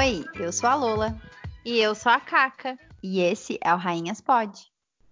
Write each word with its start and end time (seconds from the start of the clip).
Oi, 0.00 0.24
eu 0.36 0.50
sou 0.50 0.66
a 0.66 0.74
Lola. 0.74 1.14
E 1.62 1.78
eu 1.78 1.94
sou 1.94 2.10
a 2.10 2.18
Caca. 2.18 2.74
E 3.02 3.20
esse 3.20 3.58
é 3.62 3.74
o 3.74 3.76
Rainhas 3.76 4.18
Pod. 4.18 4.58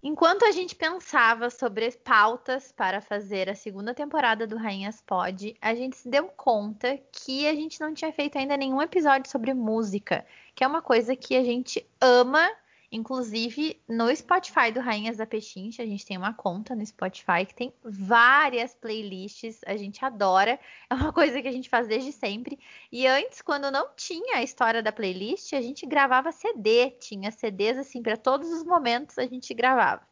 Enquanto 0.01 0.45
a 0.45 0.51
gente 0.51 0.75
pensava 0.75 1.51
sobre 1.51 1.91
pautas 1.91 2.71
para 2.71 2.99
fazer 2.99 3.47
a 3.51 3.53
segunda 3.53 3.93
temporada 3.93 4.47
do 4.47 4.57
Rainhas 4.57 4.99
Pod, 4.99 5.55
a 5.61 5.75
gente 5.75 5.95
se 5.95 6.09
deu 6.09 6.27
conta 6.29 6.99
que 7.11 7.47
a 7.47 7.53
gente 7.53 7.79
não 7.79 7.93
tinha 7.93 8.11
feito 8.11 8.39
ainda 8.39 8.57
nenhum 8.57 8.81
episódio 8.81 9.29
sobre 9.29 9.53
música, 9.53 10.25
que 10.55 10.63
é 10.63 10.67
uma 10.67 10.81
coisa 10.81 11.15
que 11.15 11.37
a 11.37 11.43
gente 11.43 11.87
ama 12.01 12.49
Inclusive, 12.91 13.79
no 13.87 14.13
Spotify 14.15 14.71
do 14.71 14.79
Rainhas 14.79 15.17
da 15.17 15.25
Pechincha, 15.25 15.83
a 15.83 15.85
gente 15.85 16.05
tem 16.05 16.17
uma 16.17 16.33
conta 16.33 16.75
no 16.75 16.83
Spotify 16.83 17.45
que 17.47 17.53
tem 17.53 17.73
várias 17.83 18.73
playlists, 18.73 19.61
a 19.65 19.77
gente 19.77 20.03
adora, 20.03 20.59
é 20.89 20.93
uma 20.93 21.13
coisa 21.13 21.39
que 21.41 21.47
a 21.47 21.51
gente 21.51 21.69
faz 21.69 21.87
desde 21.87 22.11
sempre. 22.11 22.57
E 22.91 23.05
antes, 23.05 23.41
quando 23.41 23.69
não 23.69 23.89
tinha 23.95 24.37
a 24.37 24.43
história 24.43 24.81
da 24.81 24.91
playlist, 24.91 25.53
a 25.53 25.61
gente 25.61 25.85
gravava 25.85 26.31
CD, 26.31 26.91
tinha 26.99 27.31
CDs 27.31 27.77
assim 27.77 28.01
para 28.01 28.17
todos 28.17 28.51
os 28.51 28.63
momentos 28.63 29.17
a 29.19 29.27
gente 29.27 29.53
gravava. 29.53 30.09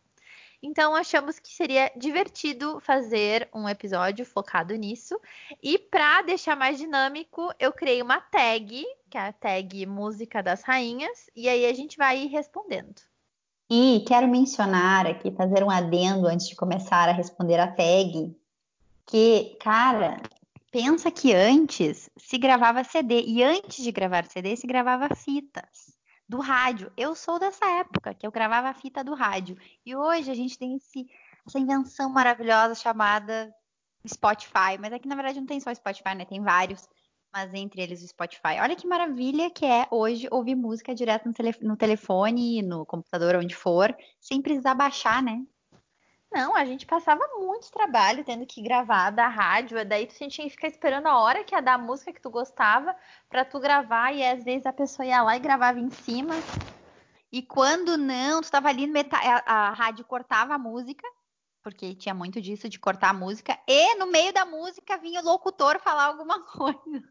Então 0.61 0.95
achamos 0.95 1.37
que 1.37 1.53
seria 1.53 1.91
divertido 1.95 2.79
fazer 2.79 3.47
um 3.53 3.69
episódio 3.69 4.25
focado 4.25 4.75
nisso. 4.75 5.19
E 5.61 5.77
para 5.77 6.23
deixar 6.23 6.55
mais 6.55 6.77
dinâmico, 6.77 7.53
eu 7.59 7.71
criei 7.71 8.01
uma 8.01 8.19
tag, 8.19 8.83
que 9.09 9.17
é 9.17 9.21
a 9.21 9.33
tag 9.33 9.85
Música 9.85 10.41
das 10.41 10.63
Rainhas, 10.63 11.29
e 11.35 11.47
aí 11.47 11.65
a 11.65 11.73
gente 11.73 11.97
vai 11.97 12.23
ir 12.23 12.27
respondendo. 12.27 13.01
E 13.69 14.03
quero 14.07 14.27
mencionar 14.27 15.05
aqui, 15.05 15.31
fazer 15.31 15.63
um 15.63 15.69
adendo 15.69 16.25
antes 16.27 16.47
de 16.47 16.55
começar 16.55 17.09
a 17.09 17.11
responder 17.11 17.59
a 17.59 17.67
tag, 17.67 18.35
que, 19.05 19.57
cara, 19.59 20.21
pensa 20.71 21.11
que 21.11 21.33
antes 21.33 22.09
se 22.17 22.37
gravava 22.37 22.83
CD 22.83 23.21
e 23.21 23.43
antes 23.43 23.83
de 23.83 23.91
gravar 23.91 24.25
CD 24.25 24.55
se 24.55 24.65
gravava 24.65 25.13
fitas 25.15 25.96
do 26.27 26.39
rádio. 26.39 26.91
Eu 26.97 27.15
sou 27.15 27.39
dessa 27.39 27.65
época, 27.65 28.13
que 28.13 28.25
eu 28.25 28.31
gravava 28.31 28.69
a 28.69 28.73
fita 28.73 29.03
do 29.03 29.13
rádio. 29.13 29.57
E 29.85 29.95
hoje 29.95 30.29
a 30.29 30.35
gente 30.35 30.57
tem 30.57 30.75
esse, 30.75 31.07
essa 31.45 31.59
invenção 31.59 32.09
maravilhosa 32.09 32.75
chamada 32.75 33.53
Spotify. 34.07 34.77
Mas 34.79 34.93
aqui, 34.93 35.07
na 35.07 35.15
verdade, 35.15 35.39
não 35.39 35.47
tem 35.47 35.59
só 35.59 35.73
Spotify, 35.73 36.15
né? 36.15 36.25
Tem 36.25 36.41
vários. 36.41 36.87
Mas 37.31 37.53
entre 37.53 37.81
eles 37.81 38.01
o 38.01 38.07
Spotify. 38.07 38.59
Olha 38.61 38.75
que 38.75 38.87
maravilha 38.87 39.49
que 39.49 39.65
é 39.65 39.87
hoje 39.91 40.27
ouvir 40.31 40.55
música 40.55 40.95
direto 40.95 41.25
no, 41.25 41.33
no 41.69 41.77
telefone, 41.77 42.61
no 42.61 42.85
computador, 42.85 43.35
onde 43.35 43.55
for, 43.55 43.95
sem 44.19 44.41
precisar 44.41 44.73
baixar, 44.73 45.21
né? 45.21 45.43
Não, 46.31 46.55
a 46.55 46.65
gente 46.65 46.85
passava 46.85 47.25
muito 47.37 47.71
trabalho 47.71 48.23
tendo 48.23 48.45
que 48.45 48.61
gravar 48.61 49.11
da 49.11 49.27
rádio, 49.27 49.83
daí 49.85 50.05
tu 50.05 50.13
tinha 50.15 50.29
que 50.29 50.49
ficar 50.49 50.67
esperando 50.67 51.07
a 51.07 51.17
hora 51.17 51.43
que 51.43 51.55
ia 51.55 51.61
dar 51.61 51.75
a 51.75 51.77
música 51.77 52.11
que 52.11 52.21
tu 52.21 52.29
gostava 52.29 52.95
para 53.29 53.45
tu 53.45 53.59
gravar 53.59 54.11
e 54.13 54.23
às 54.23 54.43
vezes 54.43 54.65
a 54.65 54.73
pessoa 54.73 55.05
ia 55.05 55.23
lá 55.23 55.37
e 55.37 55.39
gravava 55.39 55.79
em 55.79 55.89
cima. 55.89 56.35
E 57.31 57.41
quando 57.41 57.97
não, 57.97 58.41
tu 58.41 58.51
tava 58.51 58.69
ali 58.69 58.91
a, 59.11 59.53
a 59.53 59.73
rádio 59.73 60.03
cortava 60.05 60.55
a 60.55 60.57
música, 60.57 61.07
porque 61.63 61.95
tinha 61.95 62.13
muito 62.13 62.41
disso 62.41 62.69
de 62.69 62.79
cortar 62.79 63.09
a 63.09 63.13
música, 63.13 63.57
e 63.67 63.95
no 63.95 64.07
meio 64.07 64.33
da 64.33 64.45
música 64.45 64.97
vinha 64.97 65.21
o 65.21 65.25
locutor 65.25 65.79
falar 65.79 66.05
alguma 66.05 66.41
coisa. 66.47 67.03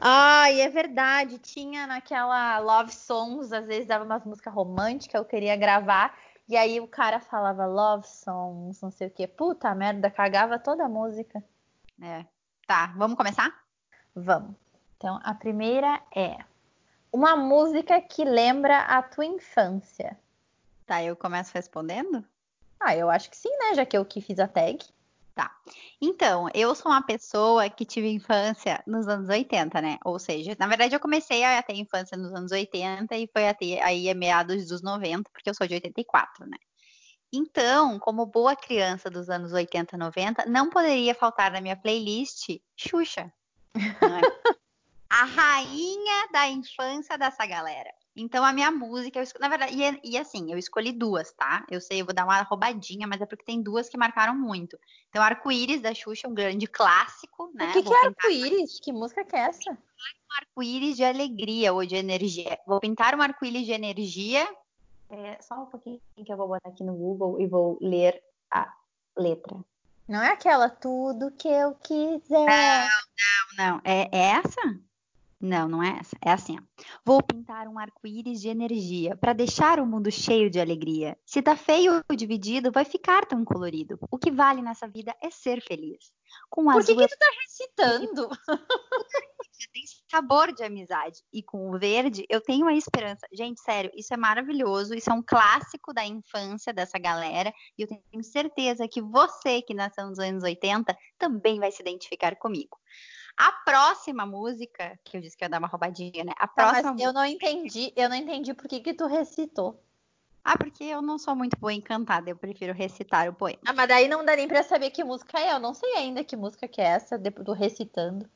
Ai, 0.00 0.60
é 0.60 0.68
verdade. 0.68 1.38
Tinha 1.38 1.86
naquela 1.86 2.58
Love 2.58 2.92
Songs, 2.92 3.52
às 3.52 3.66
vezes 3.66 3.86
dava 3.86 4.04
umas 4.04 4.24
músicas 4.24 4.52
românticas, 4.52 5.14
eu 5.14 5.24
queria 5.24 5.56
gravar. 5.56 6.14
E 6.48 6.56
aí 6.56 6.80
o 6.80 6.88
cara 6.88 7.20
falava 7.20 7.66
love 7.66 8.06
songs, 8.06 8.80
não 8.80 8.90
sei 8.90 9.08
o 9.08 9.10
que. 9.10 9.26
Puta 9.26 9.74
merda, 9.74 10.10
cagava 10.10 10.58
toda 10.58 10.84
a 10.84 10.88
música. 10.88 11.42
É. 12.00 12.24
Tá, 12.66 12.92
vamos 12.96 13.16
começar? 13.16 13.52
Vamos. 14.14 14.56
Então, 14.96 15.18
a 15.22 15.34
primeira 15.34 16.00
é 16.14 16.38
uma 17.12 17.36
música 17.36 18.00
que 18.00 18.24
lembra 18.24 18.78
a 18.80 19.02
tua 19.02 19.24
infância. 19.24 20.18
Tá, 20.86 21.02
eu 21.02 21.16
começo 21.16 21.52
respondendo? 21.54 22.24
Ah, 22.78 22.96
eu 22.96 23.08
acho 23.08 23.30
que 23.30 23.36
sim, 23.36 23.50
né? 23.58 23.74
Já 23.74 23.86
que 23.86 23.96
eu 23.96 24.04
que 24.04 24.20
fiz 24.20 24.38
a 24.38 24.48
tag. 24.48 24.84
Tá. 25.34 25.50
Então, 25.98 26.48
eu 26.52 26.74
sou 26.74 26.92
uma 26.92 27.02
pessoa 27.02 27.68
que 27.70 27.86
tive 27.86 28.08
infância 28.08 28.82
nos 28.86 29.08
anos 29.08 29.30
80, 29.30 29.80
né? 29.80 29.98
Ou 30.04 30.18
seja, 30.18 30.54
na 30.58 30.66
verdade 30.66 30.94
eu 30.94 31.00
comecei 31.00 31.42
a 31.42 31.62
ter 31.62 31.74
infância 31.74 32.18
nos 32.18 32.34
anos 32.34 32.52
80 32.52 33.16
e 33.16 33.26
foi 33.32 33.48
até 33.48 33.82
aí 33.82 34.10
a 34.10 34.14
meados 34.14 34.66
dos 34.66 34.82
90, 34.82 35.30
porque 35.30 35.48
eu 35.48 35.54
sou 35.54 35.66
de 35.66 35.74
84, 35.74 36.46
né? 36.46 36.58
Então, 37.32 37.98
como 37.98 38.26
boa 38.26 38.54
criança 38.54 39.08
dos 39.08 39.30
anos 39.30 39.54
80, 39.54 39.96
90, 39.96 40.44
não 40.44 40.68
poderia 40.68 41.14
faltar 41.14 41.50
na 41.50 41.62
minha 41.62 41.76
playlist 41.76 42.60
Xuxa. 42.76 43.32
É? 43.74 43.80
a 45.08 45.24
rainha 45.24 46.28
da 46.30 46.48
infância 46.48 47.16
dessa 47.16 47.46
galera. 47.46 47.90
Então, 48.14 48.44
a 48.44 48.52
minha 48.52 48.70
música, 48.70 49.18
eu, 49.18 49.26
na 49.40 49.48
verdade, 49.48 49.74
e, 49.74 50.12
e, 50.12 50.18
assim, 50.18 50.52
eu 50.52 50.58
escolhi 50.58 50.92
duas, 50.92 51.32
tá? 51.32 51.64
Eu 51.70 51.80
sei, 51.80 52.00
eu 52.00 52.04
vou 52.04 52.14
dar 52.14 52.24
uma 52.24 52.42
roubadinha, 52.42 53.06
mas 53.06 53.20
é 53.20 53.26
porque 53.26 53.44
tem 53.44 53.62
duas 53.62 53.88
que 53.88 53.96
marcaram 53.96 54.34
muito. 54.34 54.78
Então, 55.08 55.22
Arco-Íris 55.22 55.80
da 55.80 55.94
Xuxa, 55.94 56.28
um 56.28 56.34
grande 56.34 56.66
clássico, 56.66 57.50
né? 57.54 57.70
O 57.70 57.72
que, 57.72 57.82
que 57.82 57.94
é 57.94 58.06
Arco-Íris? 58.06 58.80
Que 58.80 58.92
música 58.92 59.24
que 59.24 59.34
é 59.34 59.40
essa? 59.40 59.70
Um 59.70 60.34
arco-íris 60.36 60.96
de 60.96 61.04
alegria 61.04 61.72
ou 61.72 61.84
de 61.84 61.94
energia. 61.94 62.58
Vou 62.66 62.80
pintar 62.80 63.14
um 63.14 63.22
arco-íris 63.22 63.64
de 63.64 63.72
energia. 63.72 64.48
É, 65.08 65.38
só 65.40 65.62
um 65.62 65.66
pouquinho 65.66 66.00
que 66.14 66.32
eu 66.32 66.36
vou 66.36 66.48
botar 66.48 66.70
aqui 66.70 66.82
no 66.82 66.94
Google 66.94 67.40
e 67.40 67.46
vou 67.46 67.78
ler 67.80 68.22
a 68.50 68.72
letra. 69.16 69.56
Não 70.08 70.22
é 70.22 70.30
aquela 70.30 70.68
tudo 70.68 71.30
que 71.30 71.48
eu 71.48 71.74
quiser. 71.74 72.46
Não, 72.46 72.88
não, 73.18 73.66
não. 73.66 73.80
É 73.84 74.08
essa? 74.10 74.60
Não, 75.42 75.68
não 75.68 75.82
é 75.82 75.98
essa. 75.98 76.16
É 76.24 76.30
assim, 76.30 76.56
ó. 76.56 76.62
Vou 77.04 77.20
pintar 77.20 77.66
um 77.66 77.76
arco-íris 77.76 78.40
de 78.40 78.48
energia 78.48 79.16
para 79.16 79.32
deixar 79.32 79.80
o 79.80 79.86
mundo 79.86 80.08
cheio 80.08 80.48
de 80.48 80.60
alegria. 80.60 81.18
Se 81.26 81.42
tá 81.42 81.56
feio 81.56 82.00
ou 82.08 82.16
dividido, 82.16 82.70
vai 82.70 82.84
ficar 82.84 83.26
tão 83.26 83.44
colorido. 83.44 83.98
O 84.08 84.16
que 84.16 84.30
vale 84.30 84.62
nessa 84.62 84.86
vida 84.86 85.12
é 85.20 85.30
ser 85.32 85.60
feliz. 85.60 86.12
Com 86.48 86.64
Por 86.64 86.84
que, 86.84 86.92
azul... 86.92 86.96
que 86.96 87.08
tu 87.08 87.18
tá 87.18 87.30
recitando? 87.42 88.28
tem 89.72 89.82
sabor 90.10 90.52
de 90.52 90.62
amizade. 90.62 91.20
E 91.32 91.42
com 91.42 91.70
o 91.70 91.78
verde, 91.78 92.24
eu 92.28 92.40
tenho 92.40 92.66
a 92.66 92.74
esperança. 92.74 93.26
Gente, 93.32 93.60
sério, 93.60 93.90
isso 93.94 94.14
é 94.14 94.16
maravilhoso. 94.16 94.94
Isso 94.94 95.10
é 95.10 95.14
um 95.14 95.22
clássico 95.22 95.92
da 95.92 96.04
infância 96.04 96.72
dessa 96.72 96.98
galera. 96.98 97.52
E 97.76 97.82
eu 97.82 97.88
tenho 97.88 98.22
certeza 98.22 98.86
que 98.86 99.00
você 99.00 99.60
que 99.62 99.74
nasceu 99.74 100.06
nos 100.06 100.18
anos 100.18 100.44
80 100.44 100.96
também 101.18 101.58
vai 101.58 101.72
se 101.72 101.82
identificar 101.82 102.36
comigo. 102.36 102.78
A 103.36 103.52
próxima 103.64 104.26
música, 104.26 104.98
que 105.04 105.16
eu 105.16 105.20
disse 105.20 105.36
que 105.36 105.44
ia 105.44 105.48
dar 105.48 105.58
uma 105.58 105.68
roubadinha, 105.68 106.24
né? 106.24 106.32
A 106.36 106.46
tá, 106.46 106.54
próxima 106.54 106.92
mas 106.92 107.02
eu 107.02 107.12
não 107.12 107.24
entendi, 107.24 107.92
eu 107.96 108.08
não 108.08 108.16
entendi 108.16 108.54
por 108.54 108.68
que, 108.68 108.80
que 108.80 108.94
tu 108.94 109.06
recitou. 109.06 109.82
Ah, 110.44 110.58
porque 110.58 110.82
eu 110.84 111.00
não 111.00 111.18
sou 111.18 111.36
muito 111.36 111.56
boa 111.56 111.72
em 111.72 111.80
cantar, 111.80 112.26
eu 112.26 112.36
prefiro 112.36 112.72
recitar 112.72 113.28
o 113.28 113.32
poema. 113.32 113.60
Ah, 113.64 113.72
mas 113.72 113.88
daí 113.88 114.08
não 114.08 114.24
dá 114.24 114.34
nem 114.34 114.48
pra 114.48 114.62
saber 114.62 114.90
que 114.90 115.04
música 115.04 115.38
é. 115.38 115.52
Eu 115.52 115.60
não 115.60 115.72
sei 115.72 115.94
ainda 115.94 116.24
que 116.24 116.36
música 116.36 116.66
que 116.66 116.80
é 116.80 116.84
essa, 116.84 117.16
do 117.16 117.52
recitando. 117.52 118.28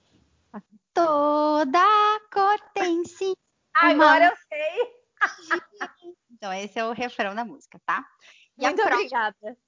Toda 0.95 2.21
cor 2.33 2.59
tem 2.73 3.05
sim. 3.05 3.35
Agora 3.75 4.27
eu 4.27 4.37
sei. 4.49 4.97
então, 6.31 6.53
esse 6.53 6.79
é 6.79 6.85
o 6.85 6.93
refrão 6.93 7.35
da 7.35 7.45
música, 7.45 7.81
tá? 7.85 8.07
E 8.57 8.63
Muito 8.63 8.81
a 8.81 8.87
obrigada. 8.87 9.59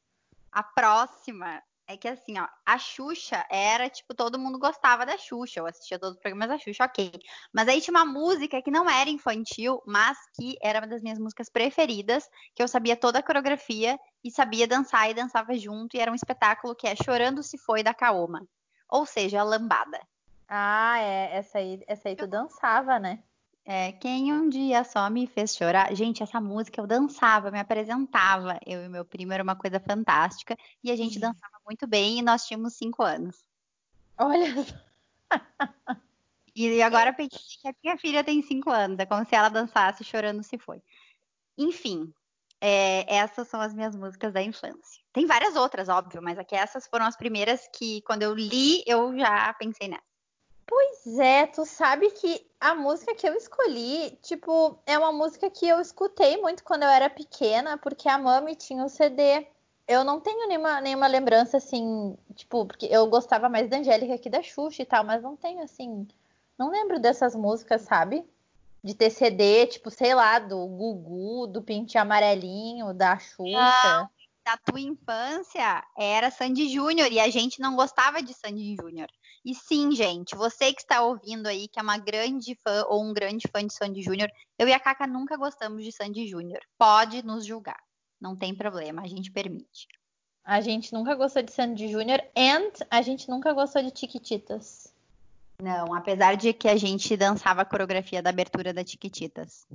A 0.50 0.62
próxima 0.62 1.62
é 1.88 1.97
que 1.97 2.06
assim, 2.06 2.38
ó, 2.38 2.47
a 2.66 2.76
Xuxa 2.78 3.47
era, 3.50 3.88
tipo, 3.88 4.15
todo 4.15 4.38
mundo 4.38 4.59
gostava 4.59 5.06
da 5.06 5.16
Xuxa, 5.16 5.59
eu 5.59 5.66
assistia 5.66 5.99
todos 5.99 6.16
os 6.16 6.21
programas 6.21 6.50
da 6.50 6.59
Xuxa, 6.59 6.84
ok. 6.84 7.10
Mas 7.50 7.66
aí 7.66 7.81
tinha 7.81 7.97
uma 7.97 8.04
música 8.04 8.60
que 8.60 8.71
não 8.71 8.88
era 8.88 9.09
infantil, 9.09 9.82
mas 9.87 10.19
que 10.37 10.59
era 10.60 10.81
uma 10.81 10.87
das 10.87 11.03
minhas 11.03 11.19
músicas 11.19 11.48
preferidas, 11.48 12.28
que 12.54 12.62
eu 12.62 12.69
sabia 12.69 12.94
toda 12.94 13.21
a 13.21 13.22
coreografia 13.22 13.98
e 14.22 14.31
sabia 14.31 14.69
dançar 14.69 15.10
e 15.10 15.15
dançava 15.15 15.56
junto, 15.56 15.97
e 15.97 16.00
era 16.00 16.12
um 16.12 16.15
espetáculo 16.15 16.77
que 16.77 16.87
é 16.87 16.94
Chorando 16.94 17.42
Se 17.42 17.57
Foi 17.57 17.83
da 17.83 17.95
Kaoma. 17.95 18.47
Ou 18.86 19.07
seja, 19.07 19.41
a 19.41 19.45
lambada. 19.45 19.98
Ah, 20.47 20.98
é, 21.01 21.36
essa 21.36 21.57
aí, 21.57 21.83
essa 21.86 22.09
aí 22.10 22.16
tu 22.16 22.27
dançava, 22.27 22.98
né? 22.98 23.22
É, 23.70 23.92
quem 23.92 24.32
um 24.32 24.48
dia 24.48 24.82
só 24.82 25.10
me 25.10 25.26
fez 25.26 25.54
chorar. 25.54 25.94
Gente, 25.94 26.22
essa 26.22 26.41
música 26.41 26.80
eu 26.80 26.86
dançava, 26.86 27.50
me 27.50 27.60
apresentava. 27.60 28.59
Eu 28.65 28.82
e 28.82 28.88
meu 28.88 29.04
primo 29.04 29.34
era 29.34 29.42
uma 29.42 29.54
coisa 29.54 29.78
fantástica. 29.78 30.56
E 30.82 30.91
a 30.91 30.97
gente 30.97 31.18
dançava 31.20 31.53
muito 31.66 31.86
bem 31.86 32.18
e 32.18 32.22
nós 32.22 32.47
tínhamos 32.47 32.72
cinco 32.72 33.03
anos. 33.03 33.44
Olha. 34.16 34.47
e 36.56 36.80
agora 36.80 37.12
pensei 37.12 37.38
que 37.60 37.68
a 37.68 37.74
minha 37.84 37.98
filha 37.98 38.24
tem 38.24 38.41
cinco 38.41 38.70
anos. 38.70 38.98
É 39.00 39.04
como 39.04 39.22
se 39.26 39.34
ela 39.34 39.50
dançasse 39.50 40.03
chorando 40.03 40.42
se 40.42 40.56
foi. 40.56 40.82
Enfim, 41.59 42.10
é, 42.62 43.16
essas 43.16 43.48
são 43.48 43.60
as 43.60 43.74
minhas 43.74 43.94
músicas 43.94 44.32
da 44.32 44.42
infância. 44.42 45.03
Tem 45.12 45.26
várias 45.26 45.56
outras, 45.56 45.91
óbvio, 45.91 46.22
mas 46.22 46.38
aqui 46.38 46.54
essas 46.54 46.86
foram 46.86 47.04
as 47.04 47.18
primeiras 47.18 47.68
que, 47.76 48.00
quando 48.06 48.22
eu 48.22 48.34
li, 48.34 48.82
eu 48.86 49.14
já 49.18 49.53
pensei 49.53 49.88
nessa. 49.88 50.08
Pois 50.68 51.18
é, 51.18 51.47
tu 51.47 51.65
sabe 51.65 52.10
que 52.10 52.47
a 52.60 52.74
música 52.74 53.15
que 53.15 53.26
eu 53.26 53.32
escolhi, 53.34 54.10
tipo, 54.22 54.78
é 54.84 54.98
uma 54.98 55.10
música 55.10 55.48
que 55.48 55.66
eu 55.66 55.80
escutei 55.80 56.36
muito 56.36 56.62
quando 56.62 56.82
eu 56.82 56.91
era 56.91 57.09
pequena, 57.09 57.78
porque 57.78 58.06
a 58.06 58.18
Mami 58.18 58.54
tinha 58.54 58.84
o 58.84 58.88
CD. 58.88 59.47
Eu 59.86 60.04
não 60.04 60.20
tenho 60.20 60.47
nenhuma, 60.47 60.78
nenhuma 60.82 61.06
lembrança 61.06 61.56
assim, 61.56 62.15
tipo, 62.34 62.66
porque 62.66 62.84
eu 62.91 63.06
gostava 63.06 63.48
mais 63.48 63.70
da 63.70 63.78
Angélica 63.78 64.18
que 64.18 64.28
da 64.28 64.42
Xuxa 64.42 64.82
e 64.82 64.84
tal, 64.84 65.03
mas 65.03 65.22
não 65.22 65.34
tenho 65.36 65.62
assim, 65.62 66.06
não 66.59 66.71
lembro 66.71 67.00
dessas 67.00 67.34
músicas, 67.34 67.82
sabe? 67.82 68.22
De 68.84 68.92
ter 68.92 69.09
CD, 69.09 69.66
tipo, 69.68 69.91
sei 69.91 70.14
lá, 70.14 70.38
do 70.38 70.66
Gugu, 70.66 71.47
do 71.47 71.62
Pinte 71.62 71.97
Amarelinho, 71.97 72.92
da 72.92 73.18
Xuxa. 73.18 73.53
Não, 73.53 74.10
da 74.44 74.59
tua 74.59 74.80
infância 74.80 75.82
era 75.97 76.30
Sandy 76.30 76.68
Júnior 76.68 77.10
e 77.10 77.18
a 77.18 77.30
gente 77.30 77.59
não 77.59 77.74
gostava 77.74 78.22
de 78.22 78.34
Sandy 78.34 78.76
Júnior. 78.76 79.09
E 79.44 79.54
sim, 79.54 79.92
gente, 79.92 80.34
você 80.34 80.72
que 80.72 80.80
está 80.80 81.02
ouvindo 81.02 81.46
aí, 81.46 81.68
que 81.68 81.78
é 81.78 81.82
uma 81.82 81.98
grande 81.98 82.58
fã 82.62 82.84
ou 82.88 83.02
um 83.02 83.12
grande 83.12 83.48
fã 83.48 83.64
de 83.66 83.72
Sandy 83.72 84.02
Júnior, 84.02 84.30
eu 84.58 84.68
e 84.68 84.72
a 84.72 84.80
Caca 84.80 85.06
nunca 85.06 85.36
gostamos 85.36 85.84
de 85.84 85.92
Sandy 85.92 86.26
Júnior. 86.26 86.60
Pode 86.76 87.24
nos 87.24 87.46
julgar. 87.46 87.80
Não 88.20 88.36
tem 88.36 88.54
problema, 88.54 89.02
a 89.02 89.06
gente 89.06 89.30
permite. 89.30 89.86
A 90.44 90.60
gente 90.60 90.92
nunca 90.92 91.14
gostou 91.14 91.42
de 91.42 91.52
Sandy 91.52 91.88
Júnior 91.88 92.20
and 92.36 92.72
a 92.90 93.02
gente 93.02 93.28
nunca 93.28 93.52
gostou 93.52 93.82
de 93.82 93.90
Tiquititas. 93.90 94.92
Não, 95.60 95.92
apesar 95.92 96.36
de 96.36 96.52
que 96.52 96.68
a 96.68 96.76
gente 96.76 97.16
dançava 97.16 97.62
a 97.62 97.64
coreografia 97.64 98.22
da 98.22 98.30
abertura 98.30 98.72
da 98.72 98.84
Tiquititas. 98.84 99.66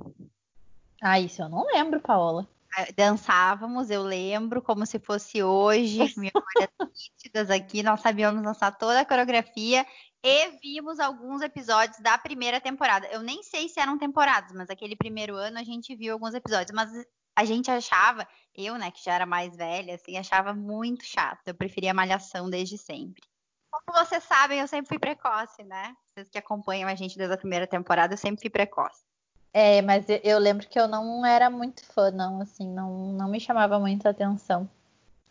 Ah, 1.00 1.20
isso 1.20 1.42
eu 1.42 1.48
não 1.48 1.66
lembro, 1.66 2.00
Paola. 2.00 2.48
Dançávamos, 2.96 3.90
eu 3.90 4.02
lembro, 4.02 4.60
como 4.62 4.84
se 4.86 4.98
fosse 4.98 5.42
hoje, 5.42 5.98
memórias 6.16 6.70
nítidas 6.94 7.50
aqui, 7.50 7.82
nós 7.82 8.00
sabíamos 8.00 8.42
dançar 8.42 8.76
toda 8.76 9.00
a 9.00 9.04
coreografia 9.04 9.86
e 10.22 10.50
vimos 10.62 10.98
alguns 10.98 11.42
episódios 11.42 11.98
da 12.00 12.16
primeira 12.16 12.60
temporada. 12.60 13.06
Eu 13.08 13.22
nem 13.22 13.42
sei 13.42 13.68
se 13.68 13.78
eram 13.78 13.98
temporadas, 13.98 14.52
mas 14.52 14.70
aquele 14.70 14.96
primeiro 14.96 15.36
ano 15.36 15.58
a 15.58 15.62
gente 15.62 15.94
viu 15.94 16.14
alguns 16.14 16.34
episódios, 16.34 16.74
mas 16.74 16.90
a 17.36 17.44
gente 17.44 17.70
achava, 17.70 18.26
eu, 18.54 18.76
né, 18.78 18.90
que 18.90 19.04
já 19.04 19.14
era 19.14 19.26
mais 19.26 19.56
velha, 19.56 19.94
assim, 19.94 20.16
achava 20.16 20.54
muito 20.54 21.04
chato. 21.04 21.48
Eu 21.48 21.54
preferia 21.54 21.92
Malhação 21.92 22.48
desde 22.48 22.78
sempre. 22.78 23.22
Como 23.70 23.98
vocês 23.98 24.22
sabem, 24.24 24.60
eu 24.60 24.68
sempre 24.68 24.88
fui 24.88 24.98
precoce, 24.98 25.62
né? 25.64 25.94
Vocês 26.14 26.28
que 26.30 26.38
acompanham 26.38 26.88
a 26.88 26.94
gente 26.94 27.18
desde 27.18 27.34
a 27.34 27.38
primeira 27.38 27.66
temporada, 27.66 28.14
eu 28.14 28.18
sempre 28.18 28.40
fui 28.40 28.50
precoce. 28.50 29.02
É, 29.56 29.80
mas 29.82 30.04
eu 30.24 30.36
lembro 30.40 30.66
que 30.66 30.76
eu 30.76 30.88
não 30.88 31.24
era 31.24 31.48
muito 31.48 31.86
fã, 31.86 32.10
não, 32.10 32.40
assim, 32.40 32.68
não, 32.68 33.12
não 33.12 33.28
me 33.28 33.38
chamava 33.38 33.78
muito 33.78 34.04
a 34.04 34.10
atenção. 34.10 34.68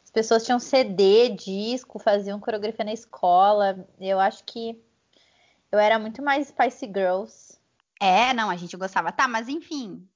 As 0.01 0.09
pessoas 0.09 0.45
tinham 0.45 0.61
CD, 0.61 1.27
disco, 1.31 1.99
faziam 1.99 2.39
coreografia 2.39 2.85
na 2.85 2.93
escola. 2.93 3.85
Eu 3.99 4.21
acho 4.21 4.45
que 4.45 4.81
eu 5.69 5.77
era 5.77 5.99
muito 5.99 6.21
mais 6.21 6.47
Spice 6.47 6.85
Girls. 6.85 7.59
É, 7.99 8.33
não, 8.33 8.49
a 8.49 8.55
gente 8.55 8.77
gostava. 8.77 9.11
Tá, 9.11 9.27
mas 9.27 9.49
enfim, 9.49 10.07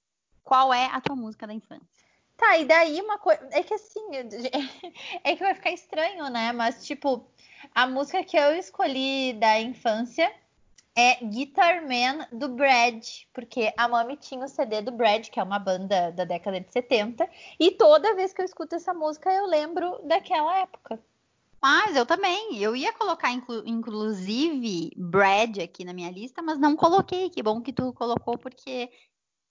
qual 0.42 0.74
é 0.74 0.86
a 0.86 1.02
tua 1.02 1.16
música 1.16 1.46
da 1.46 1.54
infância? 1.54 1.86
Tá, 2.38 2.58
e 2.58 2.64
daí 2.64 3.02
uma 3.02 3.18
coisa. 3.18 3.46
É 3.52 3.62
que 3.62 3.74
assim, 3.74 4.00
é 5.22 5.36
que 5.36 5.44
vai 5.44 5.54
ficar 5.54 5.72
estranho, 5.72 6.30
né? 6.30 6.54
Mas, 6.54 6.86
tipo, 6.86 7.30
a 7.76 7.86
música 7.86 8.24
que 8.24 8.38
eu 8.38 8.56
escolhi 8.56 9.34
da 9.34 9.60
infância 9.60 10.34
é 10.98 11.24
Guitar 11.24 11.84
Man 11.84 12.28
do 12.32 12.50
Brad, 12.50 13.06
porque 13.32 13.72
a 13.78 13.88
Mami 13.88 14.18
tinha 14.18 14.44
o 14.44 14.48
CD 14.48 14.82
do 14.82 14.92
Brad, 14.92 15.30
que 15.30 15.40
é 15.40 15.44
uma 15.44 15.60
banda 15.60 16.12
da 16.12 16.26
década 16.26 16.60
de 16.60 16.74
70, 16.74 17.30
e 17.60 17.70
toda 17.70 18.16
vez 18.16 18.34
que 18.34 18.42
eu 18.42 18.46
escuto 18.46 18.76
essa 18.76 18.96
música 18.96 19.32
eu 19.32 19.46
lembro 19.46 20.00
daquela 20.04 20.58
época. 20.58 21.00
Mas 21.62 21.96
eu 21.96 22.04
também, 22.04 22.58
eu 22.58 22.76
ia 22.76 22.92
colocar 22.94 23.32
inclu 23.32 23.62
inclusive 23.66 24.92
Brad 24.98 25.60
aqui 25.60 25.86
na 25.86 25.94
minha 25.94 26.10
lista, 26.10 26.42
mas 26.42 26.58
não 26.58 26.76
coloquei. 26.76 27.30
Que 27.30 27.44
bom 27.44 27.62
que 27.62 27.74
tu 27.74 27.94
colocou, 27.94 28.36
porque 28.38 28.90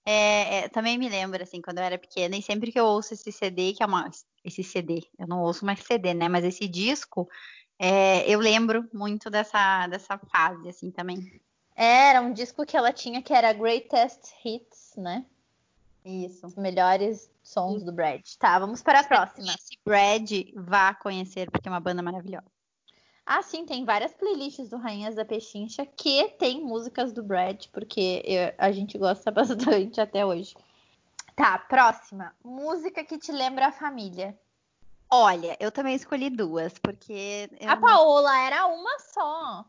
é, 0.04 0.58
é, 0.58 0.68
também 0.68 0.98
me 0.98 1.08
lembro, 1.08 1.42
assim, 1.42 1.60
quando 1.60 1.78
eu 1.78 1.84
era 1.84 1.98
pequena, 1.98 2.36
e 2.36 2.42
sempre 2.42 2.72
que 2.72 2.78
eu 2.78 2.86
ouço 2.86 3.14
esse 3.14 3.30
CD, 3.30 3.72
que 3.72 3.82
é 3.82 3.86
uma. 3.86 4.10
Esse 4.44 4.62
CD, 4.62 5.02
eu 5.18 5.26
não 5.26 5.42
ouço 5.42 5.64
mais 5.64 5.80
CD, 5.80 6.14
né? 6.14 6.28
Mas 6.28 6.44
esse 6.44 6.68
disco, 6.68 7.28
é, 7.78 8.28
eu 8.28 8.38
lembro 8.40 8.88
muito 8.92 9.28
dessa, 9.28 9.86
dessa 9.86 10.18
fase, 10.18 10.68
assim, 10.68 10.90
também. 10.90 11.40
Era 11.74 12.22
um 12.22 12.32
disco 12.32 12.64
que 12.64 12.76
ela 12.76 12.92
tinha 12.92 13.22
que 13.22 13.34
era 13.34 13.52
Greatest 13.52 14.32
Hits, 14.44 14.94
né? 14.96 15.24
Isso. 16.04 16.46
Os 16.46 16.54
melhores 16.54 17.30
sons 17.42 17.82
do 17.82 17.92
Brad. 17.92 18.22
Tá, 18.38 18.58
vamos 18.58 18.82
para 18.82 19.00
a 19.00 19.04
próxima. 19.04 19.48
Esse 19.48 19.78
Brad, 19.84 20.30
vá 20.54 20.94
conhecer, 20.94 21.50
porque 21.50 21.68
é 21.68 21.70
uma 21.70 21.80
banda 21.80 22.02
maravilhosa. 22.02 22.46
Ah, 23.26 23.42
sim, 23.42 23.66
tem 23.66 23.84
várias 23.84 24.14
playlists 24.14 24.68
do 24.68 24.76
Rainhas 24.76 25.16
da 25.16 25.24
Pechincha 25.24 25.84
que 25.84 26.28
tem 26.38 26.62
músicas 26.62 27.12
do 27.12 27.24
Brad, 27.24 27.66
porque 27.72 28.22
eu, 28.24 28.54
a 28.56 28.70
gente 28.70 28.96
gosta 28.96 29.30
bastante 29.32 30.00
até 30.00 30.24
hoje. 30.24 30.54
Tá, 31.34 31.58
próxima. 31.58 32.32
Música 32.42 33.04
que 33.04 33.18
te 33.18 33.32
lembra 33.32 33.66
a 33.66 33.72
família. 33.72 34.38
Olha, 35.10 35.56
eu 35.60 35.70
também 35.70 35.94
escolhi 35.94 36.30
duas, 36.30 36.78
porque. 36.78 37.48
A 37.66 37.76
Paola 37.76 38.32
não... 38.32 38.38
era 38.38 38.66
uma 38.66 38.98
só. 38.98 39.64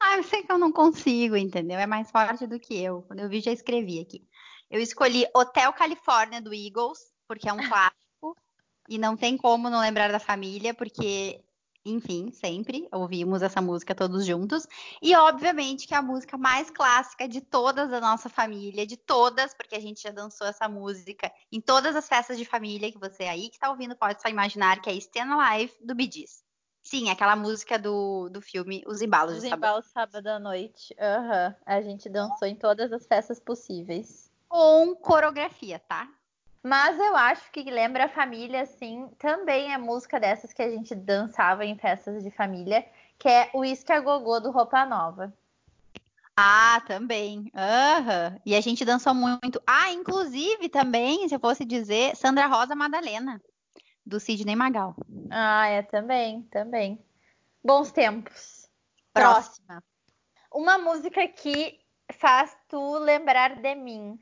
Ah, 0.00 0.16
eu 0.16 0.22
sei 0.22 0.42
que 0.42 0.50
eu 0.50 0.58
não 0.58 0.72
consigo, 0.72 1.36
entendeu? 1.36 1.78
É 1.78 1.86
mais 1.86 2.10
forte 2.10 2.46
do 2.46 2.58
que 2.58 2.74
eu. 2.82 3.02
Quando 3.02 3.20
eu 3.20 3.28
vi, 3.28 3.40
já 3.40 3.52
escrevi 3.52 4.00
aqui. 4.00 4.26
Eu 4.70 4.80
escolhi 4.80 5.26
Hotel 5.34 5.72
Califórnia 5.72 6.40
do 6.40 6.52
Eagles, 6.54 6.98
porque 7.28 7.48
é 7.48 7.52
um 7.52 7.58
clássico. 7.68 8.36
e 8.88 8.98
não 8.98 9.16
tem 9.16 9.36
como 9.36 9.70
não 9.70 9.80
lembrar 9.80 10.10
da 10.10 10.18
família, 10.18 10.74
porque 10.74 11.44
enfim, 11.86 12.30
sempre 12.32 12.88
ouvimos 12.92 13.42
essa 13.42 13.60
música 13.60 13.94
todos 13.94 14.26
juntos. 14.26 14.66
E 15.00 15.14
obviamente 15.14 15.86
que 15.86 15.94
é 15.94 15.96
a 15.96 16.02
música 16.02 16.36
mais 16.36 16.70
clássica 16.70 17.28
de 17.28 17.40
todas 17.40 17.88
da 17.90 18.00
nossa 18.00 18.28
família, 18.28 18.86
de 18.86 18.96
todas, 18.96 19.54
porque 19.54 19.76
a 19.76 19.80
gente 19.80 20.02
já 20.02 20.10
dançou 20.10 20.46
essa 20.46 20.68
música 20.68 21.32
em 21.50 21.60
todas 21.60 21.94
as 21.94 22.08
festas 22.08 22.36
de 22.36 22.44
família 22.44 22.90
que 22.90 22.98
você 22.98 23.24
aí 23.24 23.48
que 23.48 23.58
tá 23.58 23.70
ouvindo 23.70 23.96
pode 23.96 24.20
só 24.20 24.28
imaginar 24.28 24.80
que 24.80 24.90
é 24.90 24.94
Stand 24.94 25.32
Alive 25.32 25.72
do 25.80 25.94
Gees. 25.98 26.44
Sim, 26.82 27.10
aquela 27.10 27.34
música 27.34 27.78
do, 27.78 28.28
do 28.28 28.40
filme 28.40 28.84
Os 28.86 29.02
Embalos 29.02 29.36
Os 29.36 29.42
de 29.42 29.48
Sábado. 29.48 29.60
Os 29.60 29.68
Embalos 29.68 29.86
Sábado 29.86 30.26
à 30.28 30.38
Noite. 30.38 30.94
Uhum. 30.98 31.54
A 31.66 31.82
gente 31.82 32.08
dançou 32.08 32.46
em 32.46 32.54
todas 32.54 32.92
as 32.92 33.06
festas 33.06 33.40
possíveis. 33.40 34.30
Com 34.48 34.94
coreografia, 34.94 35.80
tá? 35.80 36.08
Mas 36.66 36.98
eu 36.98 37.14
acho 37.14 37.48
que 37.52 37.62
lembra 37.70 38.06
a 38.06 38.08
família, 38.08 38.62
assim, 38.62 39.08
também 39.20 39.72
é 39.72 39.78
música 39.78 40.18
dessas 40.18 40.52
que 40.52 40.60
a 40.60 40.68
gente 40.68 40.96
dançava 40.96 41.64
em 41.64 41.78
festas 41.78 42.24
de 42.24 42.30
família, 42.32 42.84
que 43.16 43.28
é 43.28 43.48
o 43.54 43.64
Isque 43.64 43.92
a 43.92 44.00
Gogô 44.00 44.40
do 44.40 44.50
Roupa 44.50 44.84
Nova. 44.84 45.32
Ah, 46.36 46.82
também. 46.84 47.52
Uhum. 47.54 48.40
E 48.44 48.56
a 48.56 48.60
gente 48.60 48.84
dançou 48.84 49.14
muito. 49.14 49.62
Ah, 49.64 49.92
inclusive 49.92 50.68
também, 50.68 51.28
se 51.28 51.36
eu 51.36 51.38
fosse 51.38 51.64
dizer, 51.64 52.16
Sandra 52.16 52.48
Rosa 52.48 52.74
Madalena, 52.74 53.40
do 54.04 54.18
Sidney 54.18 54.56
Magal. 54.56 54.96
Ah, 55.30 55.68
é 55.68 55.82
também, 55.82 56.42
também. 56.50 56.98
Bons 57.62 57.92
tempos. 57.92 58.68
Próxima. 59.14 59.66
Próxima. 59.66 59.84
Uma 60.52 60.78
música 60.78 61.28
que 61.28 61.78
faz 62.18 62.56
tu 62.68 62.98
lembrar 62.98 63.54
de 63.54 63.74
mim 63.76 64.18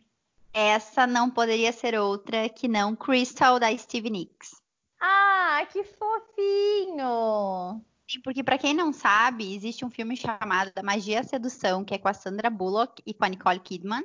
essa 0.54 1.04
não 1.04 1.28
poderia 1.28 1.73
ser 1.73 1.99
outra 1.99 2.49
que 2.49 2.68
não 2.68 2.94
Crystal 2.94 3.58
da 3.58 3.76
Stevie 3.76 4.11
Nicks. 4.11 4.54
Ah, 5.00 5.66
que 5.70 5.82
fofinho! 5.82 7.84
Sim, 8.08 8.20
porque 8.23 8.44
para 8.44 8.56
quem 8.56 8.73
não 8.73 8.92
sabe, 8.92 9.54
existe 9.54 9.84
um 9.84 9.90
filme 9.90 10.16
chamado 10.16 10.73
Da 10.73 10.82
Magia 10.82 11.20
a 11.20 11.25
Sedução, 11.25 11.84
que 11.84 11.94
é 11.94 11.99
com 11.99 12.06
a 12.06 12.14
Sandra 12.14 12.49
Bullock 12.49 13.02
e 13.04 13.12
com 13.12 13.25
a 13.25 13.28
Nicole 13.28 13.58
Kidman. 13.58 14.04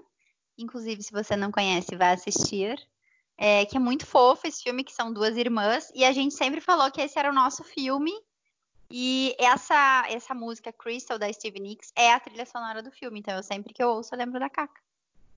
Inclusive, 0.57 1.03
se 1.03 1.11
você 1.11 1.35
não 1.35 1.51
conhece, 1.51 1.95
vai 1.95 2.13
assistir. 2.13 2.75
É, 3.37 3.65
que 3.65 3.77
é 3.77 3.79
muito 3.79 4.05
fofo 4.05 4.47
esse 4.47 4.63
filme, 4.63 4.83
que 4.83 4.91
são 4.91 5.13
duas 5.13 5.37
irmãs. 5.37 5.91
E 5.93 6.03
a 6.03 6.11
gente 6.11 6.33
sempre 6.33 6.59
falou 6.59 6.91
que 6.91 6.99
esse 6.99 7.19
era 7.19 7.29
o 7.29 7.33
nosso 7.33 7.63
filme. 7.63 8.11
E 8.89 9.35
essa, 9.37 10.05
essa 10.09 10.33
música 10.33 10.73
Crystal 10.73 11.19
da 11.19 11.31
Stevie 11.31 11.61
Nicks 11.61 11.91
é 11.95 12.11
a 12.11 12.19
trilha 12.19 12.45
sonora 12.45 12.81
do 12.81 12.91
filme. 12.91 13.19
Então, 13.19 13.35
eu 13.35 13.43
sempre 13.43 13.73
que 13.73 13.83
eu 13.83 13.89
ouço, 13.89 14.13
eu 14.13 14.17
lembro 14.17 14.39
da 14.39 14.49
Caca. 14.49 14.81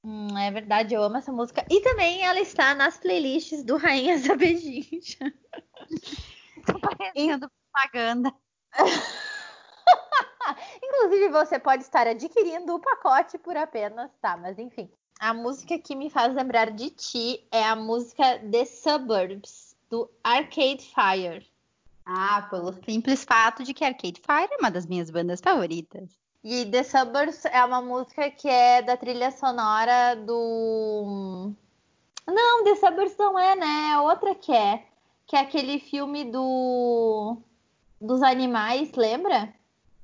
Hum, 0.04 0.36
é 0.36 0.50
verdade, 0.50 0.94
eu 0.94 1.02
amo 1.02 1.16
essa 1.16 1.30
música. 1.30 1.64
E 1.70 1.80
também 1.80 2.22
ela 2.22 2.40
está 2.40 2.74
nas 2.74 2.98
playlists 2.98 3.62
do 3.62 3.76
Rainhas 3.76 4.26
da 4.26 4.34
Beijinha. 4.34 5.32
Tô 6.66 6.78
parecendo 6.80 7.48
propaganda. 7.72 8.34
Inclusive, 10.82 11.28
você 11.28 11.58
pode 11.58 11.82
estar 11.82 12.06
adquirindo 12.06 12.74
o 12.74 12.80
pacote 12.80 13.38
por 13.38 13.56
apenas, 13.56 14.10
tá? 14.20 14.36
Mas 14.36 14.58
enfim. 14.58 14.90
A 15.20 15.32
música 15.32 15.78
que 15.78 15.94
me 15.94 16.10
faz 16.10 16.34
lembrar 16.34 16.72
de 16.72 16.90
ti 16.90 17.46
é 17.52 17.64
a 17.64 17.76
música 17.76 18.40
The 18.50 18.64
Suburbs, 18.64 19.76
do 19.88 20.10
Arcade 20.24 20.92
Fire. 20.92 21.48
Ah, 22.04 22.48
pelo 22.50 22.72
simples 22.84 23.22
fato 23.22 23.62
de 23.62 23.72
que 23.72 23.84
Arcade 23.84 24.20
Fire 24.20 24.52
é 24.52 24.56
uma 24.58 24.70
das 24.70 24.84
minhas 24.84 25.10
bandas 25.10 25.40
favoritas. 25.40 26.21
E 26.44 26.66
The 26.66 26.82
Suburbs 26.82 27.44
é 27.44 27.64
uma 27.64 27.80
música 27.80 28.28
que 28.30 28.48
é 28.48 28.82
da 28.82 28.96
trilha 28.96 29.30
sonora 29.30 30.16
do. 30.16 31.52
Não, 32.26 32.64
The 32.64 32.74
Suburbs 32.74 33.16
não 33.16 33.38
é, 33.38 33.54
né? 33.54 33.92
É 33.92 34.00
outra 34.00 34.34
que 34.34 34.52
é. 34.52 34.84
Que 35.26 35.36
é 35.36 35.40
aquele 35.40 35.78
filme 35.78 36.24
do. 36.24 37.36
Dos 38.00 38.22
animais, 38.22 38.92
lembra? 38.94 39.54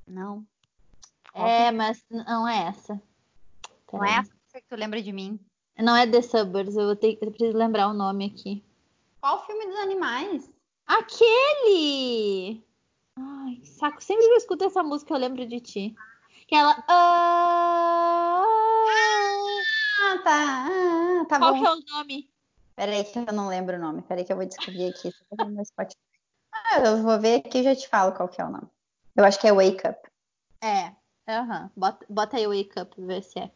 Não. 0.06 0.46
É, 1.34 1.72
mas 1.72 2.04
não 2.08 2.46
é 2.46 2.68
essa. 2.68 3.02
Não 3.92 4.04
é 4.04 4.18
essa 4.18 4.30
que 4.54 4.68
tu 4.68 4.76
lembra 4.76 5.02
de 5.02 5.12
mim. 5.12 5.40
Não 5.76 5.96
é 5.96 6.06
The 6.06 6.22
Suburbs, 6.22 6.76
eu, 6.76 6.86
vou 6.86 6.96
ter, 6.96 7.18
eu 7.20 7.30
preciso 7.30 7.56
lembrar 7.56 7.88
o 7.88 7.94
nome 7.94 8.26
aqui. 8.26 8.64
Qual 9.20 9.44
filme 9.44 9.66
dos 9.66 9.76
animais? 9.76 10.50
Aquele! 10.86 12.64
Ai, 13.16 13.60
saco. 13.64 14.02
Sempre 14.02 14.24
que 14.24 14.32
eu 14.32 14.36
escuto 14.36 14.64
essa 14.64 14.82
música 14.82 15.12
eu 15.14 15.18
lembro 15.18 15.44
de 15.46 15.60
ti. 15.60 15.94
Que 16.48 16.54
ela. 16.54 16.82
Ah, 16.88 18.42
tá. 20.24 20.66
Ah, 20.66 21.24
tá 21.28 21.38
Qual 21.38 21.52
bom. 21.52 21.60
que 21.60 21.66
é 21.66 21.70
o 21.70 21.80
nome? 21.94 22.30
Peraí 22.74 23.04
que 23.04 23.18
eu 23.18 23.26
não 23.34 23.48
lembro 23.48 23.76
o 23.76 23.78
nome. 23.78 24.00
Peraí 24.00 24.24
que 24.24 24.32
eu 24.32 24.36
vou 24.36 24.46
descobrir 24.46 24.88
aqui. 24.88 25.14
Ah, 26.50 26.80
eu 26.80 27.02
vou 27.02 27.20
ver 27.20 27.40
aqui 27.40 27.58
e 27.58 27.62
já 27.62 27.76
te 27.76 27.86
falo 27.86 28.14
qual 28.14 28.30
que 28.30 28.40
é 28.40 28.44
o 28.46 28.50
nome. 28.50 28.66
Eu 29.14 29.26
acho 29.26 29.38
que 29.38 29.46
é 29.46 29.52
Wake 29.52 29.86
Up. 29.86 30.08
É. 30.62 30.92
Aham. 31.28 31.70
Bota, 31.76 32.06
bota 32.08 32.38
aí 32.38 32.46
Wake 32.46 32.80
Up, 32.80 32.98
ver 32.98 33.22
se 33.22 33.38
é. 33.40 33.50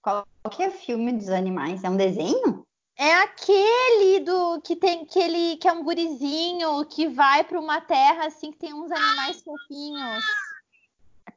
Qual 0.00 0.24
que 0.50 0.62
é 0.62 0.68
o 0.68 0.72
filme 0.72 1.12
dos 1.12 1.28
animais? 1.28 1.84
É 1.84 1.90
um 1.90 1.96
desenho? 1.96 2.64
É 2.96 3.14
aquele 3.16 4.20
do 4.20 4.62
que 4.62 4.76
tem 4.76 5.04
que 5.04 5.18
ele 5.18 5.56
que 5.58 5.68
é 5.68 5.72
um 5.72 5.84
gurizinho 5.84 6.86
que 6.86 7.06
vai 7.06 7.44
para 7.44 7.60
uma 7.60 7.82
terra 7.82 8.26
assim 8.26 8.50
que 8.50 8.58
tem 8.58 8.72
uns 8.72 8.90
animais 8.90 9.42
fofinhos. 9.42 10.24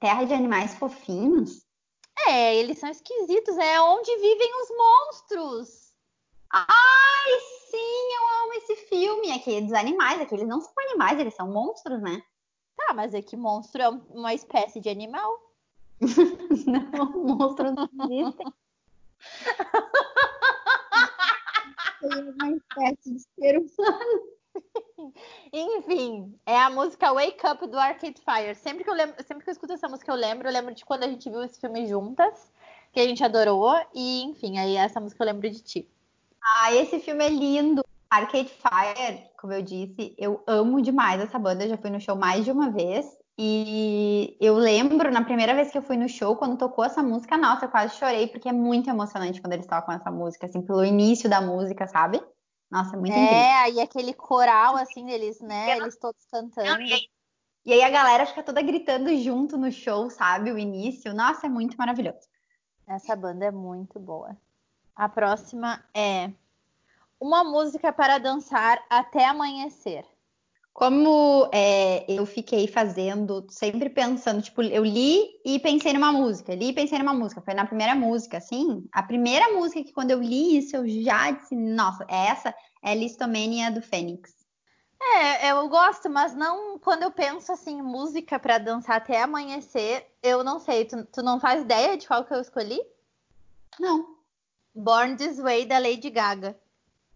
Terra 0.03 0.25
de 0.25 0.33
Animais 0.33 0.75
Fofinhos? 0.75 1.65
É, 2.27 2.57
eles 2.57 2.77
são 2.77 2.89
esquisitos, 2.89 3.57
é 3.57 3.79
onde 3.79 4.13
vivem 4.17 4.51
os 4.62 4.67
monstros. 4.77 5.93
Ai, 6.51 7.39
sim, 7.72 8.13
eu 8.13 8.43
amo 8.43 8.53
esse 8.55 8.75
filme. 8.88 9.31
Aquele 9.31 9.62
dos 9.62 9.72
animais, 9.72 10.19
aqueles 10.19 10.45
não 10.45 10.60
são 10.60 10.74
animais, 10.89 11.17
eles 11.22 11.33
são 11.33 11.50
monstros, 11.50 12.01
né? 12.01 12.22
Tá, 12.75 12.93
mas 12.93 13.13
é 13.13 13.22
que 13.22 13.38
monstro 13.38 13.81
é 13.81 13.89
um- 13.89 14.03
uma 14.10 14.33
espécie 14.33 14.81
de 14.81 14.89
animal. 14.89 15.39
Não, 16.67 17.24
monstros 17.24 17.72
não 17.74 18.12
existem. 18.12 18.53
É 22.03 22.07
uma 22.19 22.50
espécie 22.57 23.13
de 23.13 23.19
ser 23.39 23.57
humano. 23.57 24.33
Enfim, 25.51 26.38
é 26.45 26.57
a 26.57 26.69
música 26.69 27.13
Wake 27.13 27.45
Up 27.45 27.67
do 27.67 27.79
Arcade 27.79 28.22
Fire. 28.22 28.55
Sempre 28.55 28.83
que 28.83 28.89
eu 28.89 28.93
lembro, 28.93 29.15
sempre 29.24 29.43
que 29.43 29.50
eu 29.50 29.53
escuto 29.53 29.74
essa 29.74 29.88
música, 29.88 30.12
eu 30.12 30.15
lembro, 30.15 30.48
eu 30.48 30.53
lembro 30.53 30.74
de 30.74 30.86
quando 30.86 31.03
a 31.03 31.07
gente 31.07 31.29
viu 31.29 31.43
esse 31.43 31.60
filme 31.60 31.86
juntas, 31.88 32.51
que 32.91 33.00
a 33.00 33.07
gente 33.07 33.24
adorou, 33.24 33.75
e 33.93 34.24
enfim, 34.24 34.57
aí 34.57 34.75
essa 34.75 35.00
música 35.00 35.24
eu 35.24 35.27
lembro 35.27 35.50
de 35.50 35.62
ti. 35.62 35.89
Ah, 36.41 36.74
esse 36.74 37.00
filme 37.00 37.25
é 37.25 37.29
lindo. 37.29 37.83
Arcade 38.10 38.50
Fire, 38.50 39.24
como 39.39 39.53
eu 39.53 39.62
disse, 39.63 40.13
eu 40.19 40.43
amo 40.45 40.81
demais 40.81 41.19
essa 41.19 41.39
banda. 41.39 41.63
Eu 41.63 41.69
já 41.69 41.77
fui 41.77 41.89
no 41.89 42.00
show 42.00 42.15
mais 42.15 42.45
de 42.45 42.51
uma 42.51 42.69
vez. 42.69 43.17
E 43.36 44.38
eu 44.39 44.53
lembro, 44.53 45.12
na 45.12 45.24
primeira 45.24 45.55
vez 45.55 45.72
que 45.72 45.77
eu 45.77 45.81
fui 45.81 45.98
no 45.98 46.07
show, 46.07 46.36
quando 46.36 46.55
tocou 46.55 46.86
essa 46.86 47.01
música, 47.01 47.36
nossa, 47.36 47.65
eu 47.65 47.69
quase 47.69 47.95
chorei, 47.95 48.27
porque 48.27 48.48
é 48.48 48.53
muito 48.53 48.88
emocionante 48.88 49.41
quando 49.41 49.53
eles 49.53 49.65
tocam 49.65 49.95
essa 49.95 50.12
música, 50.12 50.45
assim, 50.45 50.62
pelo 50.62 50.86
início 50.86 51.27
da 51.27 51.41
música, 51.41 51.88
sabe? 51.88 52.22
Nossa, 52.70 52.96
é 52.96 53.00
muito 53.00 53.12
incrível. 53.12 53.38
É, 53.38 53.53
aí 53.63 53.79
aquele 53.79 54.13
coral, 54.13 54.75
assim, 54.75 55.05
deles, 55.05 55.39
né? 55.39 55.77
Eles 55.77 55.98
todos 55.98 56.25
cantando. 56.25 56.84
E 57.65 57.72
aí 57.72 57.82
a 57.82 57.89
galera 57.89 58.25
fica 58.25 58.43
toda 58.43 58.62
gritando 58.62 59.15
junto 59.17 59.58
no 59.58 59.72
show, 59.72 60.10
sabe? 60.10 60.51
O 60.51 60.58
início. 60.58 61.13
Nossa, 61.13 61.46
é 61.46 61.50
muito 61.50 61.77
maravilhoso. 61.77 62.27
Essa 62.86 63.15
banda 63.15 63.46
é 63.46 63.51
muito 63.51 64.00
boa. 64.00 64.36
A 64.96 65.08
próxima 65.08 65.84
é 65.93 66.29
uma 67.20 67.43
música 67.43 67.93
para 67.93 68.17
dançar 68.17 68.84
até 68.89 69.25
amanhecer. 69.25 70.05
Como 70.74 71.50
é, 71.53 72.03
eu 72.12 72.25
fiquei 72.25 72.68
fazendo, 72.68 73.46
sempre 73.50 73.92
pensando, 73.92 74.42
tipo, 74.42 74.63
eu 74.63 74.84
li 74.84 75.22
e 75.46 75.60
pensei 75.60 75.94
numa 75.94 76.12
música, 76.12 76.56
li 76.56 76.70
e 76.70 76.74
pensei 76.74 76.98
numa 76.98 77.13
música. 77.13 77.42
Foi 77.42 77.53
na 77.53 77.65
primeira 77.65 77.94
música, 77.94 78.38
assim. 78.38 78.84
A 78.92 79.03
primeira 79.03 79.53
música 79.53 79.84
que 79.84 79.94
quando 79.94 80.12
eu 80.12 80.20
li 80.20 80.58
isso, 80.58 80.75
eu 80.75 80.88
já 81.03 81.30
disse, 81.30 81.56
nossa, 81.56 82.03
essa 82.10 82.53
é 82.84 82.96
Listomania 82.96 83.70
do 83.70 83.84
Fênix. 83.84 84.34
É, 85.00 85.51
eu 85.51 85.68
gosto, 85.70 86.10
mas 86.10 86.34
não 86.34 86.80
quando 86.80 87.03
eu 87.03 87.12
penso 87.12 87.51
assim, 87.51 87.82
música 87.82 88.39
para 88.39 88.58
dançar 88.58 88.98
até 88.98 89.22
amanhecer, 89.22 90.08
eu 90.24 90.44
não 90.44 90.60
sei. 90.60 90.86
Tu, 90.86 91.06
tu 91.06 91.22
não 91.22 91.39
faz 91.39 91.62
ideia 91.62 91.96
de 91.98 92.08
qual 92.08 92.25
que 92.25 92.34
eu 92.34 92.42
escolhi? 92.42 92.82
Não. 93.80 94.18
Born 94.74 95.18
This 95.18 95.38
Way 95.38 95.65
da 95.65 95.77
Lady 95.77 96.10
Gaga. 96.10 96.58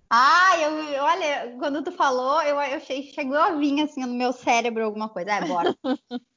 Ah, 0.10 0.58
eu, 0.60 1.04
olha, 1.04 1.56
quando 1.60 1.84
tu 1.84 1.92
falou, 1.92 2.42
eu, 2.42 2.60
eu 2.62 2.80
chegou 2.80 3.38
a 3.38 3.52
vir 3.52 3.82
assim 3.82 4.02
no 4.06 4.14
meu 4.14 4.32
cérebro 4.32 4.86
alguma 4.86 5.10
coisa. 5.10 5.32
É, 5.32 5.46
bora. 5.46 5.76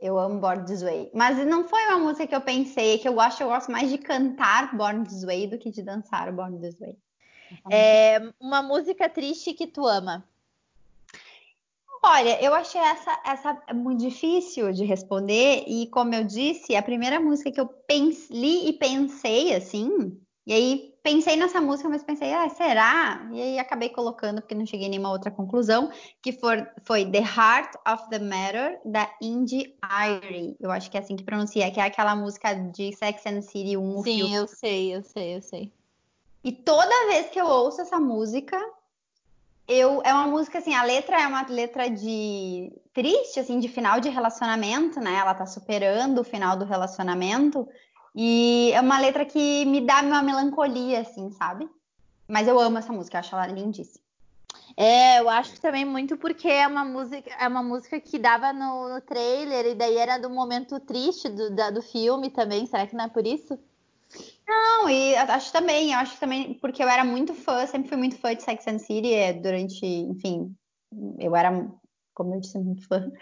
Eu 0.00 0.16
amo 0.16 0.38
Born 0.38 0.64
This 0.64 0.80
Way. 0.80 1.10
Mas 1.12 1.44
não 1.44 1.66
foi 1.66 1.84
uma 1.86 1.98
música 1.98 2.24
que 2.24 2.34
eu 2.34 2.40
pensei, 2.40 2.98
que 2.98 3.08
eu 3.08 3.14
gosto, 3.14 3.40
eu 3.40 3.48
gosto 3.48 3.72
mais 3.72 3.90
de 3.90 3.98
cantar 3.98 4.76
Born 4.76 5.04
This 5.04 5.24
Way 5.24 5.48
do 5.48 5.58
que 5.58 5.72
de 5.72 5.82
dançar 5.82 6.32
Born 6.32 6.56
This 6.60 6.78
Way. 6.78 6.96
É 7.68 8.32
uma 8.38 8.62
música 8.62 9.08
triste 9.08 9.52
que 9.54 9.66
tu 9.66 9.84
ama. 9.84 10.24
Olha, 12.00 12.40
eu 12.40 12.54
achei 12.54 12.80
essa, 12.80 13.20
essa 13.26 13.74
muito 13.74 14.00
difícil 14.00 14.72
de 14.72 14.84
responder, 14.84 15.64
e 15.66 15.88
como 15.88 16.14
eu 16.14 16.22
disse, 16.22 16.76
a 16.76 16.82
primeira 16.82 17.18
música 17.18 17.50
que 17.50 17.60
eu 17.60 17.66
pens- 17.66 18.30
li 18.30 18.68
e 18.68 18.72
pensei 18.72 19.52
assim, 19.52 20.16
e 20.46 20.52
aí 20.52 20.94
pensei 21.08 21.36
nessa 21.36 21.58
música, 21.58 21.88
mas 21.88 22.02
pensei, 22.02 22.34
ah, 22.34 22.50
será? 22.50 23.26
E 23.32 23.40
aí 23.40 23.58
acabei 23.58 23.88
colocando, 23.88 24.42
porque 24.42 24.54
não 24.54 24.66
cheguei 24.66 24.86
a 24.86 24.90
nenhuma 24.90 25.10
outra 25.10 25.30
conclusão, 25.30 25.90
que 26.20 26.32
for, 26.32 26.70
foi 26.84 27.10
The 27.10 27.20
Heart 27.20 27.76
of 27.90 28.10
the 28.10 28.18
Matter, 28.18 28.78
da 28.84 29.10
Indie 29.22 29.74
Irie. 29.82 30.54
Eu 30.60 30.70
acho 30.70 30.90
que 30.90 30.98
é 30.98 31.00
assim 31.00 31.16
que 31.16 31.24
pronuncia, 31.24 31.70
que 31.70 31.80
é 31.80 31.84
aquela 31.84 32.14
música 32.14 32.52
de 32.52 32.94
Sex 32.94 33.24
and 33.24 33.36
the 33.36 33.40
City 33.40 33.76
1, 33.76 33.98
o 33.98 34.02
Sim, 34.02 34.18
filme. 34.18 34.34
eu 34.34 34.46
sei, 34.46 34.94
eu 34.94 35.02
sei, 35.02 35.36
eu 35.36 35.42
sei. 35.42 35.72
E 36.44 36.52
toda 36.52 37.06
vez 37.06 37.30
que 37.30 37.40
eu 37.40 37.46
ouço 37.46 37.80
essa 37.80 37.98
música, 37.98 38.58
eu 39.66 40.02
é 40.04 40.12
uma 40.12 40.26
música 40.26 40.58
assim, 40.58 40.74
a 40.74 40.82
letra 40.82 41.22
é 41.22 41.26
uma 41.26 41.46
letra 41.48 41.88
de 41.88 42.70
triste, 42.92 43.40
assim, 43.40 43.58
de 43.58 43.68
final 43.68 43.98
de 43.98 44.10
relacionamento, 44.10 45.00
né? 45.00 45.14
Ela 45.14 45.34
tá 45.34 45.46
superando 45.46 46.20
o 46.20 46.24
final 46.24 46.56
do 46.56 46.64
relacionamento 46.64 47.66
e 48.20 48.72
é 48.72 48.80
uma 48.80 48.98
letra 48.98 49.24
que 49.24 49.64
me 49.66 49.80
dá 49.80 50.00
uma 50.02 50.20
melancolia, 50.22 51.02
assim, 51.02 51.30
sabe? 51.30 51.68
Mas 52.26 52.48
eu 52.48 52.58
amo 52.58 52.78
essa 52.78 52.92
música, 52.92 53.20
acho 53.20 53.32
ela 53.36 53.46
lindíssima. 53.46 54.04
É, 54.76 55.20
eu 55.20 55.28
acho 55.30 55.60
também 55.60 55.84
muito 55.84 56.16
porque 56.16 56.48
é 56.48 56.66
uma 56.66 56.84
música, 56.84 57.30
é 57.38 57.46
uma 57.46 57.62
música 57.62 58.00
que 58.00 58.18
dava 58.18 58.52
no, 58.52 58.88
no 58.88 59.00
trailer 59.00 59.66
e 59.66 59.74
daí 59.76 59.96
era 59.96 60.18
do 60.18 60.28
momento 60.28 60.80
triste 60.80 61.28
do, 61.28 61.54
da- 61.54 61.70
do 61.70 61.80
filme 61.80 62.28
também. 62.28 62.66
Será 62.66 62.86
que 62.88 62.96
não 62.96 63.04
é 63.04 63.08
por 63.08 63.24
isso? 63.24 63.56
Não, 64.46 64.88
e 64.90 65.14
acho 65.14 65.52
também, 65.52 65.92
eu 65.92 65.98
acho 65.98 66.18
também, 66.18 66.54
porque 66.54 66.82
eu 66.82 66.88
era 66.88 67.04
muito 67.04 67.34
fã, 67.34 67.66
sempre 67.66 67.88
fui 67.88 67.98
muito 67.98 68.16
fã 68.16 68.34
de 68.34 68.42
Sex 68.42 68.66
and 68.66 68.78
City, 68.78 69.12
é, 69.12 69.32
durante, 69.32 69.84
enfim, 69.86 70.56
eu 71.18 71.36
era, 71.36 71.50
como 72.14 72.34
eu 72.34 72.40
disse, 72.40 72.58
muito 72.58 72.86
fã. 72.88 73.12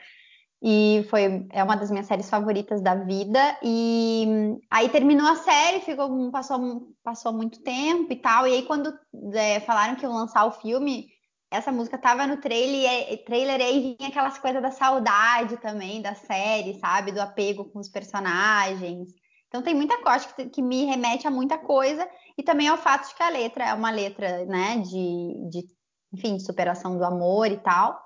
E 0.62 1.06
foi, 1.10 1.46
é 1.52 1.62
uma 1.62 1.76
das 1.76 1.90
minhas 1.90 2.06
séries 2.06 2.30
favoritas 2.30 2.80
da 2.80 2.94
vida. 2.94 3.58
E 3.62 4.58
aí 4.70 4.88
terminou 4.88 5.26
a 5.26 5.36
série, 5.36 5.80
ficou, 5.80 6.30
passou, 6.30 6.88
passou 7.04 7.32
muito 7.32 7.62
tempo 7.62 8.12
e 8.12 8.16
tal. 8.16 8.46
E 8.46 8.52
aí, 8.54 8.62
quando 8.62 8.92
é, 9.34 9.60
falaram 9.60 9.96
que 9.96 10.04
iam 10.04 10.14
lançar 10.14 10.46
o 10.46 10.52
filme, 10.52 11.06
essa 11.50 11.70
música 11.70 11.98
tava 11.98 12.26
no 12.26 12.38
trailer, 12.38 13.12
e, 13.12 13.16
trailer, 13.18 13.60
e 13.60 13.62
aí 13.62 13.96
vinha 13.98 14.08
aquelas 14.08 14.38
coisas 14.38 14.62
da 14.62 14.70
saudade 14.70 15.56
também 15.58 16.02
da 16.02 16.14
série, 16.14 16.78
sabe? 16.78 17.12
Do 17.12 17.20
apego 17.20 17.66
com 17.66 17.78
os 17.78 17.88
personagens. 17.88 19.10
Então 19.48 19.62
tem 19.62 19.74
muita 19.74 20.02
coisa 20.02 20.26
que, 20.34 20.46
que 20.46 20.62
me 20.62 20.84
remete 20.84 21.26
a 21.26 21.30
muita 21.30 21.56
coisa, 21.58 22.08
e 22.36 22.42
também 22.42 22.68
ao 22.68 22.76
fato 22.76 23.08
de 23.08 23.14
que 23.14 23.22
a 23.22 23.28
letra 23.28 23.64
é 23.64 23.74
uma 23.74 23.90
letra, 23.90 24.44
né, 24.44 24.78
de, 24.78 25.48
de 25.50 25.64
enfim, 26.12 26.36
de 26.36 26.44
superação 26.44 26.96
do 26.98 27.04
amor 27.04 27.46
e 27.46 27.58
tal. 27.58 28.05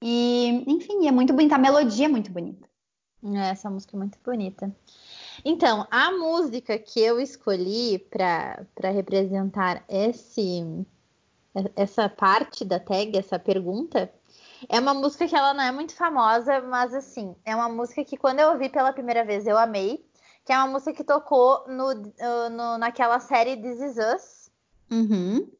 E, 0.00 0.64
enfim, 0.66 1.06
é 1.08 1.12
muito 1.12 1.32
bonita, 1.32 1.56
a 1.56 1.58
melodia 1.58 2.06
é 2.06 2.08
muito 2.08 2.30
bonita. 2.30 2.68
É, 3.24 3.50
essa 3.50 3.68
música 3.68 3.96
é 3.96 3.98
muito 3.98 4.18
bonita. 4.24 4.74
Então, 5.44 5.86
a 5.90 6.12
música 6.12 6.78
que 6.78 7.00
eu 7.00 7.20
escolhi 7.20 7.98
para 7.98 8.90
representar 8.90 9.84
esse, 9.88 10.86
essa 11.74 12.08
parte 12.08 12.64
da 12.64 12.78
tag, 12.78 13.16
essa 13.16 13.38
pergunta, 13.38 14.12
é 14.68 14.78
uma 14.80 14.94
música 14.94 15.26
que 15.26 15.36
ela 15.36 15.54
não 15.54 15.62
é 15.62 15.72
muito 15.72 15.94
famosa, 15.94 16.60
mas 16.62 16.94
assim, 16.94 17.34
é 17.44 17.54
uma 17.54 17.68
música 17.68 18.04
que 18.04 18.16
quando 18.16 18.40
eu 18.40 18.50
ouvi 18.50 18.68
pela 18.68 18.92
primeira 18.92 19.24
vez 19.24 19.46
eu 19.46 19.58
amei, 19.58 20.04
que 20.44 20.52
é 20.52 20.56
uma 20.56 20.68
música 20.68 20.92
que 20.92 21.04
tocou 21.04 21.64
no, 21.68 21.94
no 22.50 22.78
naquela 22.78 23.20
série 23.20 23.56
This 23.56 23.80
Is 23.80 23.96
Us. 23.96 24.50
Uhum. 24.90 25.50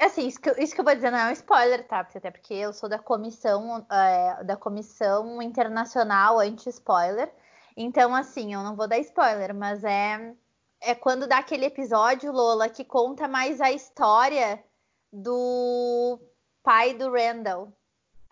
Assim, 0.00 0.26
isso 0.26 0.40
que, 0.40 0.50
isso 0.62 0.74
que 0.74 0.80
eu 0.80 0.84
vou 0.84 0.94
dizer 0.94 1.10
não 1.10 1.18
é 1.18 1.28
um 1.28 1.32
spoiler, 1.32 1.86
tá? 1.86 2.00
Até 2.00 2.30
porque 2.30 2.54
eu 2.54 2.72
sou 2.72 2.88
da 2.88 2.98
comissão, 2.98 3.86
é, 3.90 4.44
da 4.44 4.56
comissão 4.56 5.42
internacional 5.42 6.38
anti-spoiler. 6.38 7.30
Então, 7.76 8.14
assim, 8.14 8.54
eu 8.54 8.62
não 8.62 8.74
vou 8.74 8.88
dar 8.88 8.98
spoiler, 8.98 9.54
mas 9.54 9.84
é, 9.84 10.34
é 10.80 10.94
quando 10.94 11.26
dá 11.26 11.38
aquele 11.38 11.66
episódio, 11.66 12.32
Lola, 12.32 12.68
que 12.70 12.82
conta 12.82 13.28
mais 13.28 13.60
a 13.60 13.70
história 13.70 14.64
do 15.12 16.18
pai 16.62 16.94
do 16.94 17.12
Randall. 17.12 17.70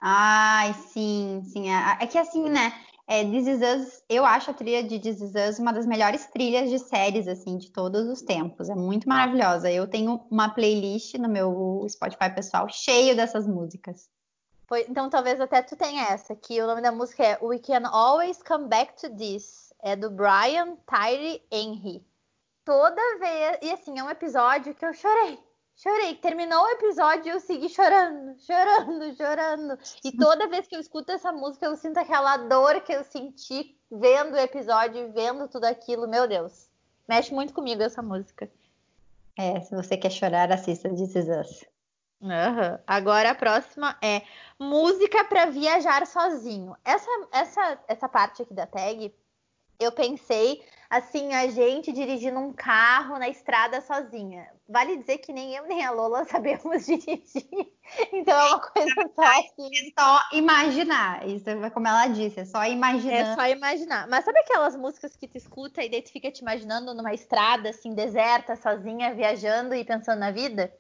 Ai, 0.01 0.73
sim, 0.73 1.43
sim. 1.53 1.71
É, 1.71 1.99
é 2.01 2.07
que 2.07 2.17
assim, 2.17 2.49
né? 2.49 2.73
É, 3.11 3.25
This 3.25 3.47
Is 3.47 3.61
Us, 3.63 4.03
eu 4.07 4.23
acho 4.23 4.51
a 4.51 4.55
trilha 4.55 4.83
de 4.85 5.01
This 5.01 5.23
Is 5.23 5.33
Us 5.35 5.59
uma 5.59 5.73
das 5.73 5.87
melhores 5.87 6.27
trilhas 6.27 6.69
de 6.69 6.79
séries, 6.79 7.27
assim, 7.27 7.57
de 7.57 7.71
todos 7.71 8.07
os 8.07 8.21
tempos. 8.21 8.69
É 8.69 8.75
muito 8.75 9.09
maravilhosa. 9.09 9.71
Eu 9.71 9.89
tenho 9.89 10.21
uma 10.31 10.51
playlist 10.51 11.15
no 11.15 11.27
meu 11.27 11.87
Spotify 11.89 12.29
pessoal 12.35 12.69
cheio 12.69 13.17
dessas 13.17 13.47
músicas. 13.47 14.11
Foi, 14.67 14.85
então 14.87 15.09
talvez 15.09 15.41
até 15.41 15.63
tu 15.63 15.75
tenha 15.75 16.03
essa, 16.09 16.37
que 16.37 16.61
o 16.61 16.67
nome 16.67 16.83
da 16.83 16.93
música 16.93 17.25
é 17.25 17.39
We 17.41 17.59
Can 17.59 17.89
Always 17.89 18.43
Come 18.43 18.69
Back 18.69 19.01
to 19.01 19.17
This. 19.17 19.73
É 19.81 19.97
do 19.97 20.11
Brian 20.11 20.77
Tyree 20.87 21.41
Henry. 21.51 22.05
toda 22.63 23.19
vez. 23.19 23.59
E 23.63 23.71
assim, 23.71 23.99
é 23.99 24.05
um 24.05 24.11
episódio 24.11 24.75
que 24.75 24.85
eu 24.85 24.93
chorei. 24.93 25.39
Chorei. 25.79 26.17
Terminou 26.17 26.61
o 26.61 26.71
episódio 26.71 27.27
e 27.27 27.31
eu 27.31 27.41
segui 27.41 27.69
chorando, 27.69 28.37
chorando, 28.41 29.17
chorando. 29.17 29.79
E 30.05 30.11
toda 30.11 30.49
vez 30.49 30.67
que 30.67 30.75
eu 30.75 30.81
escuto 30.81 31.13
essa 31.13 31.33
música, 31.33 31.67
eu 31.67 31.77
sinto 31.77 31.99
aquela 31.99 32.37
dor 32.37 32.81
que 32.81 32.93
eu 32.93 33.05
senti 33.05 33.79
vendo 33.91 34.35
o 34.35 34.39
episódio, 34.39 35.13
vendo 35.13 35.47
tudo 35.47 35.67
aquilo. 35.67 36.09
Meu 36.09 36.27
Deus. 36.27 36.69
Mexe 37.09 37.33
muito 37.33 37.55
comigo 37.55 37.81
essa 37.81 38.03
música. 38.03 38.51
É, 39.39 39.61
se 39.61 39.73
você 39.73 39.97
quer 39.97 40.11
chorar, 40.11 40.51
assista 40.51 40.89
This 40.89 41.15
Is 41.15 41.29
Us. 41.29 41.65
Uhum. 42.21 42.79
Agora 42.85 43.31
a 43.31 43.35
próxima 43.37 43.97
é 44.03 44.23
música 44.59 45.25
para 45.25 45.47
viajar 45.47 46.05
sozinho. 46.09 46.77
Essa, 46.85 47.09
essa, 47.33 47.79
essa 47.87 48.09
parte 48.09 48.43
aqui 48.43 48.53
da 48.53 48.67
tag, 48.67 49.15
eu 49.79 49.93
pensei 49.93 50.61
assim, 50.91 51.35
a 51.35 51.47
gente 51.49 51.93
dirigindo 51.93 52.39
um 52.39 52.53
carro 52.53 53.19
na 53.19 53.29
estrada 53.29 53.81
sozinha. 53.83 54.47
Vale 54.67 54.97
dizer 54.97 55.19
que 55.19 55.33
nem 55.33 55.55
eu 55.55 55.67
nem 55.67 55.85
a 55.85 55.91
Lola 55.91 56.25
sabemos 56.27 56.87
dirigir. 56.87 57.47
Então 58.13 58.35
é 58.35 58.49
uma 58.49 58.61
coisa 58.61 59.11
só 59.15 59.23
assim. 59.23 59.71
É 59.73 60.01
só 60.01 60.21
imaginar. 60.33 61.29
Isso 61.29 61.49
é 61.49 61.71
como 61.71 61.89
ela 61.89 62.07
disse, 62.07 62.41
é 62.41 62.45
só 62.45 62.65
imaginar. 62.65 63.15
É 63.15 63.35
só 63.35 63.47
imaginar. 63.47 64.09
Mas 64.09 64.25
sabe 64.25 64.39
aquelas 64.41 64.77
músicas 64.77 65.15
que 65.17 65.29
tu 65.29 65.37
escuta 65.37 65.83
e 65.83 65.91
daí 65.91 66.03
tu 66.03 66.11
fica 66.11 66.31
te 66.31 66.41
imaginando 66.41 66.95
numa 66.95 67.13
estrada 67.13 67.71
assim, 67.71 67.95
deserta, 67.95 68.57
sozinha, 68.57 69.15
viajando 69.15 69.75
e 69.75 69.85
pensando 69.85 70.21
na 70.21 70.31
vida? 70.31 70.73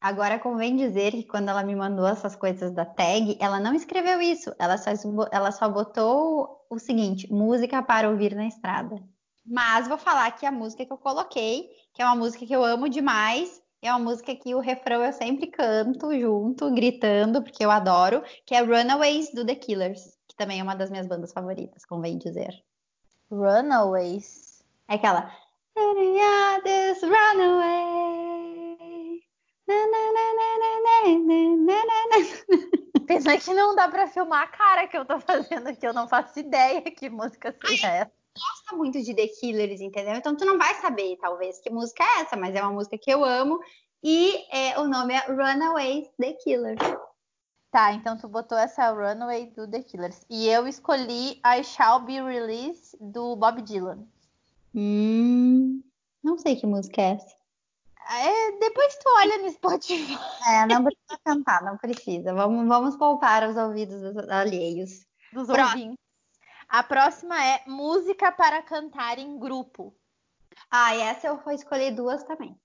Agora 0.00 0.38
convém 0.38 0.76
dizer 0.76 1.12
que 1.12 1.24
quando 1.24 1.48
ela 1.48 1.62
me 1.62 1.74
mandou 1.74 2.06
essas 2.06 2.36
coisas 2.36 2.70
da 2.70 2.84
tag, 2.84 3.36
ela 3.40 3.58
não 3.58 3.74
escreveu 3.74 4.20
isso. 4.20 4.54
Ela 4.58 4.76
só, 4.76 4.90
ela 5.32 5.50
só 5.50 5.68
botou 5.68 6.55
o 6.70 6.78
seguinte: 6.78 7.30
música 7.32 7.82
para 7.82 8.10
ouvir 8.10 8.34
na 8.34 8.46
estrada. 8.46 9.02
Mas 9.44 9.86
vou 9.86 9.96
falar 9.96 10.30
que 10.32 10.44
a 10.44 10.50
música 10.50 10.84
que 10.84 10.92
eu 10.92 10.98
coloquei, 10.98 11.68
que 11.94 12.02
é 12.02 12.04
uma 12.04 12.16
música 12.16 12.44
que 12.44 12.52
eu 12.52 12.64
amo 12.64 12.88
demais, 12.88 13.62
é 13.80 13.90
uma 13.90 14.00
música 14.00 14.34
que 14.34 14.54
o 14.54 14.60
refrão 14.60 15.04
eu 15.04 15.12
sempre 15.12 15.46
canto 15.46 16.18
junto, 16.18 16.72
gritando, 16.72 17.42
porque 17.42 17.64
eu 17.64 17.70
adoro, 17.70 18.22
que 18.44 18.54
é 18.54 18.60
Runaways 18.60 19.32
do 19.32 19.46
The 19.46 19.54
Killers, 19.54 20.18
que 20.26 20.36
também 20.36 20.60
é 20.60 20.62
uma 20.62 20.74
das 20.74 20.90
minhas 20.90 21.06
bandas 21.06 21.32
favoritas, 21.32 21.84
convém 21.84 22.18
dizer. 22.18 22.52
Runaways? 23.30 24.64
É 24.88 24.94
aquela. 24.94 25.30
This 26.64 27.02
runaway. 27.02 28.35
Pena 33.22 33.38
que 33.38 33.54
não 33.54 33.74
dá 33.74 33.88
pra 33.88 34.08
filmar 34.08 34.42
a 34.42 34.46
cara 34.46 34.86
que 34.86 34.96
eu 34.96 35.04
tô 35.04 35.18
fazendo 35.20 35.68
aqui, 35.68 35.86
eu 35.86 35.94
não 35.94 36.08
faço 36.08 36.38
ideia 36.38 36.82
que 36.82 37.08
música 37.08 37.54
seja 37.66 37.88
essa 37.88 38.12
gosta 38.36 38.76
muito 38.76 39.02
de 39.02 39.14
The 39.14 39.28
Killers, 39.28 39.80
entendeu? 39.80 40.14
Então 40.14 40.36
tu 40.36 40.44
não 40.44 40.58
vai 40.58 40.74
saber, 40.74 41.16
talvez, 41.16 41.58
que 41.58 41.70
música 41.70 42.04
é 42.04 42.20
essa, 42.20 42.36
mas 42.36 42.54
é 42.54 42.62
uma 42.62 42.72
música 42.72 42.98
que 42.98 43.10
eu 43.10 43.24
amo. 43.24 43.58
E 44.02 44.44
é, 44.54 44.78
o 44.78 44.86
nome 44.86 45.14
é 45.14 45.20
Runaways 45.26 46.08
The 46.18 46.34
Killers. 46.34 46.78
Tá, 47.70 47.92
então 47.92 48.16
tu 48.16 48.28
botou 48.28 48.56
essa 48.56 48.90
Runaway 48.90 49.46
do 49.50 49.68
The 49.68 49.82
Killers. 49.82 50.24
E 50.30 50.48
eu 50.48 50.66
escolhi 50.66 51.40
I 51.44 51.64
Shall 51.64 52.00
Be 52.00 52.20
Released 52.22 52.96
do 53.00 53.36
Bob 53.36 53.62
Dylan. 53.62 54.06
Hum, 54.74 55.82
não 56.22 56.38
sei 56.38 56.56
que 56.56 56.66
música 56.66 57.02
é 57.02 57.10
essa. 57.12 57.35
É, 58.08 58.52
depois 58.58 58.94
tu 58.96 59.08
olha 59.16 59.38
no 59.38 59.50
Spotify. 59.50 60.18
É, 60.48 60.66
não 60.66 60.84
precisa 60.84 61.18
cantar, 61.24 61.62
não 61.62 61.76
precisa. 61.76 62.32
Vamos, 62.34 62.66
vamos 62.68 62.96
poupar 62.96 63.48
os 63.48 63.56
ouvidos 63.56 64.16
alheios. 64.28 65.04
Dos 65.32 65.48
ouvintes. 65.48 65.96
A 66.68 66.82
próxima 66.82 67.42
é 67.44 67.62
música 67.66 68.32
para 68.32 68.62
cantar 68.62 69.18
em 69.18 69.38
grupo. 69.38 69.94
Ah, 70.70 70.94
e 70.94 71.00
essa 71.00 71.28
eu 71.28 71.38
vou 71.38 71.52
escolher 71.52 71.92
duas 71.92 72.22
também. 72.24 72.58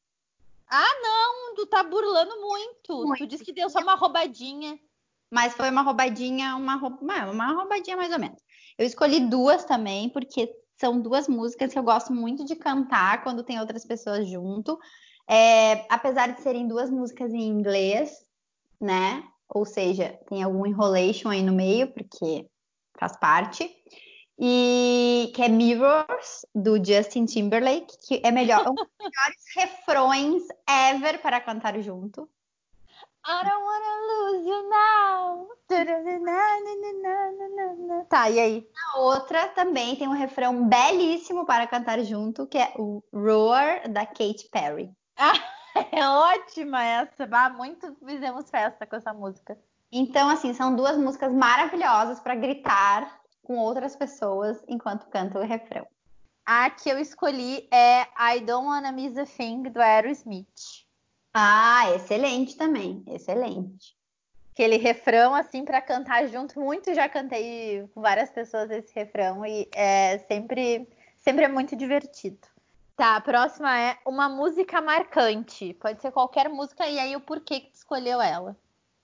Ah, 0.68 1.00
não, 1.02 1.56
tu 1.56 1.65
tá 1.68 1.84
burlando 1.84 2.39
muito. 2.39 3.06
muito. 3.06 3.18
Tu 3.18 3.28
disse 3.28 3.44
que 3.44 3.54
deu 3.54 3.70
só 3.70 3.80
uma 3.80 3.96
roubadinha. 3.96 4.80
Mas 5.30 5.54
foi 5.54 5.70
uma 5.70 5.82
roubadinha, 5.82 6.56
uma, 6.56 6.76
uma, 6.76 7.32
uma 7.32 7.54
roubadinha 7.54 7.98
mais 7.98 8.12
ou 8.12 8.20
menos. 8.20 8.42
Eu 8.78 8.86
escolhi 8.86 9.20
duas 9.30 9.65
também, 9.65 10.10
porque 10.10 10.50
são 10.80 11.00
duas 11.00 11.28
músicas 11.28 11.72
que 11.72 11.80
eu 11.80 11.84
gosto 11.84 12.13
muito 12.13 12.44
de 12.44 12.56
cantar 12.56 13.24
quando 13.24 13.44
tem 13.44 13.60
outras 13.60 13.86
pessoas 13.86 14.28
junto. 14.28 14.80
É, 15.34 15.86
apesar 15.88 16.34
de 16.34 16.41
serem 16.41 16.67
duas 16.67 16.89
músicas 16.89 17.34
em 17.34 17.48
inglês, 17.48 18.26
né? 18.82 19.24
Ou 19.48 19.65
seja, 19.65 20.20
tem 20.28 20.44
algum 20.44 20.65
enrolation 20.65 21.30
aí 21.30 21.41
no 21.41 21.54
meio, 21.54 21.88
porque 21.94 22.46
faz 23.00 23.15
parte. 23.15 23.74
E 24.38 25.32
que 25.34 25.41
é 25.41 25.48
Mirrors, 25.48 26.46
do 26.54 26.84
Justin 26.84 27.26
Timberlake, 27.26 27.96
que 28.06 28.22
é 28.26 28.30
melhor, 28.30 28.67
um 28.67 28.76
dos 28.76 28.88
melhores 29.00 29.44
refrões 29.56 30.44
ever 30.67 31.22
para 31.22 31.39
cantar 31.39 31.80
junto. 31.80 32.30
I 33.26 33.44
don't 33.44 33.63
wanna 33.63 34.02
lose 34.10 34.50
you 34.50 34.70
now. 34.70 35.48
Tá, 38.10 38.30
e 38.30 38.38
aí? 38.38 38.67
A 38.94 39.00
outra 39.00 39.48
também 39.50 39.96
tem 39.96 40.10
um 40.10 40.13
refrão 40.13 40.67
belíssimo 40.67 41.46
para 41.46 41.67
cantar 41.67 42.04
junto, 42.04 42.46
que 42.48 42.58
é 42.58 42.74
o 42.76 43.02
Roar, 43.13 43.89
da 43.89 44.06
Katy 44.06 44.50
Perry. 44.52 44.91
Ah, 45.17 45.34
é 45.91 46.08
ótima 46.08 46.84
essa. 46.84 47.28
Ah, 47.32 47.50
muito 47.50 47.95
fizemos 48.06 48.50
festa 48.50 48.86
com 48.86 48.95
essa 48.95 49.13
música. 49.13 49.58
Então, 49.91 50.30
assim, 50.30 50.54
são 50.54 50.76
duas 50.76 50.97
músicas 50.97 51.34
maravilhosas 51.34 52.19
para 52.19 52.36
gritar 52.36 53.21
com 53.43 53.58
outras 53.58 53.95
pessoas 53.95 54.63
enquanto 54.67 55.08
canta 55.08 55.39
o 55.39 55.43
refrão. 55.43 55.86
A 56.45 56.69
que 56.69 56.89
eu 56.89 56.97
escolhi 56.97 57.67
é 57.71 58.02
I 58.36 58.39
Don't 58.41 58.67
Wanna 58.67 58.91
Miss 58.91 59.17
a 59.17 59.26
Thing, 59.26 59.63
do 59.63 59.82
Aerosmith. 59.82 60.86
Ah, 61.34 61.91
excelente 61.95 62.58
também, 62.58 63.04
excelente. 63.08 63.95
Aquele 64.54 64.78
refrão, 64.78 65.34
assim, 65.34 65.63
para 65.63 65.82
cantar 65.82 66.28
junto. 66.28 66.60
Muito 66.60 66.93
já 66.93 67.08
cantei 67.08 67.88
com 67.93 68.02
várias 68.02 68.30
pessoas 68.30 68.69
esse 68.69 68.93
refrão 68.93 69.45
e 69.45 69.67
é 69.74 70.17
sempre, 70.28 70.88
sempre 71.19 71.45
é 71.45 71.47
muito 71.47 71.76
divertido. 71.76 72.51
Tá, 73.02 73.16
a 73.16 73.22
próxima 73.22 73.80
é 73.80 73.98
uma 74.06 74.30
música 74.30 74.80
marcante. 74.80 75.74
Pode 75.74 76.00
ser 76.04 76.12
qualquer 76.12 76.48
música 76.50 76.88
e 76.88 77.00
aí 77.00 77.16
o 77.16 77.20
porquê 77.20 77.62
que 77.62 77.72
tu 77.72 77.74
escolheu 77.78 78.22
ela. 78.22 78.56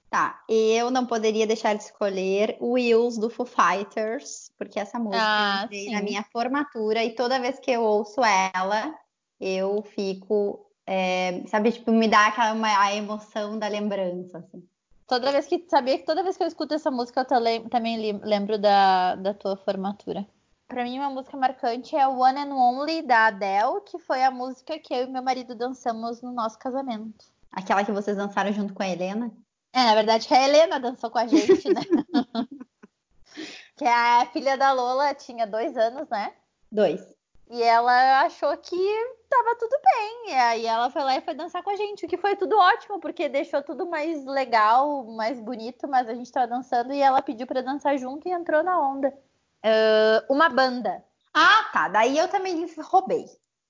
Tá, 0.08 0.40
eu 0.48 0.92
não 0.92 1.04
poderia 1.04 1.48
deixar 1.48 1.74
de 1.74 1.82
escolher 1.82 2.60
Wheels 2.62 3.18
do 3.18 3.28
Foo 3.28 3.48
Fighters, 3.48 4.52
porque 4.56 4.80
essa 4.80 5.00
música 5.00 5.24
ah, 5.24 5.66
veio 5.66 5.94
na 5.94 6.04
minha 6.04 6.24
formatura 6.32 7.04
e 7.04 7.16
toda 7.16 7.40
vez 7.40 7.60
que 7.60 7.72
eu 7.72 7.82
ouço 7.82 8.22
ela, 8.54 8.96
eu 9.42 9.82
fico, 9.82 10.70
é, 10.86 11.42
sabe, 11.48 11.72
tipo, 11.72 11.92
me 11.92 12.08
dá 12.08 12.28
aquela 12.28 12.54
uma, 12.54 12.80
a 12.80 12.94
emoção 12.94 13.58
da 13.58 13.68
lembrança, 13.68 14.38
assim. 14.38 14.64
Toda 15.08 15.32
vez 15.32 15.48
que, 15.48 15.66
sabia 15.68 15.98
que 15.98 16.06
toda 16.06 16.22
vez 16.22 16.38
que 16.38 16.44
eu 16.44 16.48
escuto 16.48 16.76
essa 16.76 16.92
música, 16.92 17.22
eu 17.22 17.68
também 17.68 18.22
lembro 18.22 18.60
da, 18.60 19.16
da 19.16 19.34
tua 19.34 19.58
formatura. 19.58 20.24
Pra 20.68 20.84
mim, 20.84 21.00
uma 21.00 21.10
música 21.10 21.38
marcante 21.38 21.96
é 21.96 22.06
One 22.06 22.40
and 22.40 22.54
Only, 22.54 23.02
da 23.02 23.28
Adele, 23.28 23.82
que 23.86 23.98
foi 23.98 24.22
a 24.22 24.30
música 24.30 24.78
que 24.78 24.94
eu 24.94 25.06
e 25.06 25.08
meu 25.08 25.24
marido 25.24 25.56
dançamos 25.56 26.22
no 26.22 26.32
nosso 26.32 26.60
casamento. 26.60 27.26
Aquela 27.52 27.86
que 27.86 27.92
vocês 27.92 28.18
dançaram 28.18 28.52
junto 28.52 28.74
com 28.74 28.84
a 28.84 28.88
Helena? 28.88 29.32
É, 29.72 29.84
na 29.86 29.96
verdade 29.96 30.28
que 30.28 30.34
a 30.34 30.44
Helena 30.44 30.80
dançou 30.80 31.10
com 31.10 31.20
a 31.20 31.26
gente, 31.26 31.70
né? 31.74 31.82
que 33.78 33.86
a 33.86 34.26
filha 34.34 34.58
da 34.58 34.74
Lola 34.74 35.14
tinha 35.14 35.48
dois 35.48 35.78
anos, 35.78 36.10
né? 36.10 36.34
Dois. 36.70 37.16
E 37.50 37.64
ela 37.64 38.24
achou 38.24 38.56
que 38.58 38.76
tava 39.30 39.56
tudo 39.56 39.78
bem. 39.82 40.32
E 40.32 40.34
aí 40.34 40.66
ela 40.66 40.90
foi 40.90 41.02
lá 41.02 41.16
e 41.16 41.22
foi 41.22 41.34
dançar 41.34 41.64
com 41.64 41.70
a 41.70 41.78
gente, 41.78 42.06
o 42.06 42.10
que 42.10 42.18
foi 42.18 42.36
tudo 42.36 42.58
ótimo, 42.58 43.00
porque 43.00 43.30
deixou 43.30 43.64
tudo 43.64 43.90
mais 43.90 44.26
legal, 44.26 45.06
mais 45.06 45.40
bonito, 45.40 45.88
mas 45.88 46.10
a 46.10 46.14
gente 46.14 46.30
tava 46.30 46.48
dançando 46.48 46.92
e 46.94 47.02
ela 47.02 47.22
pediu 47.22 47.48
para 47.48 47.62
dançar 47.62 47.98
junto 47.98 48.28
e 48.28 48.32
entrou 48.32 48.62
na 48.64 48.78
onda. 48.82 49.18
Uh, 49.66 50.34
uma 50.34 50.50
banda. 50.50 51.04
Ah, 51.34 51.70
tá. 51.72 51.88
Daí 51.88 52.18
eu 52.18 52.28
também 52.28 52.66
roubei. 52.80 53.26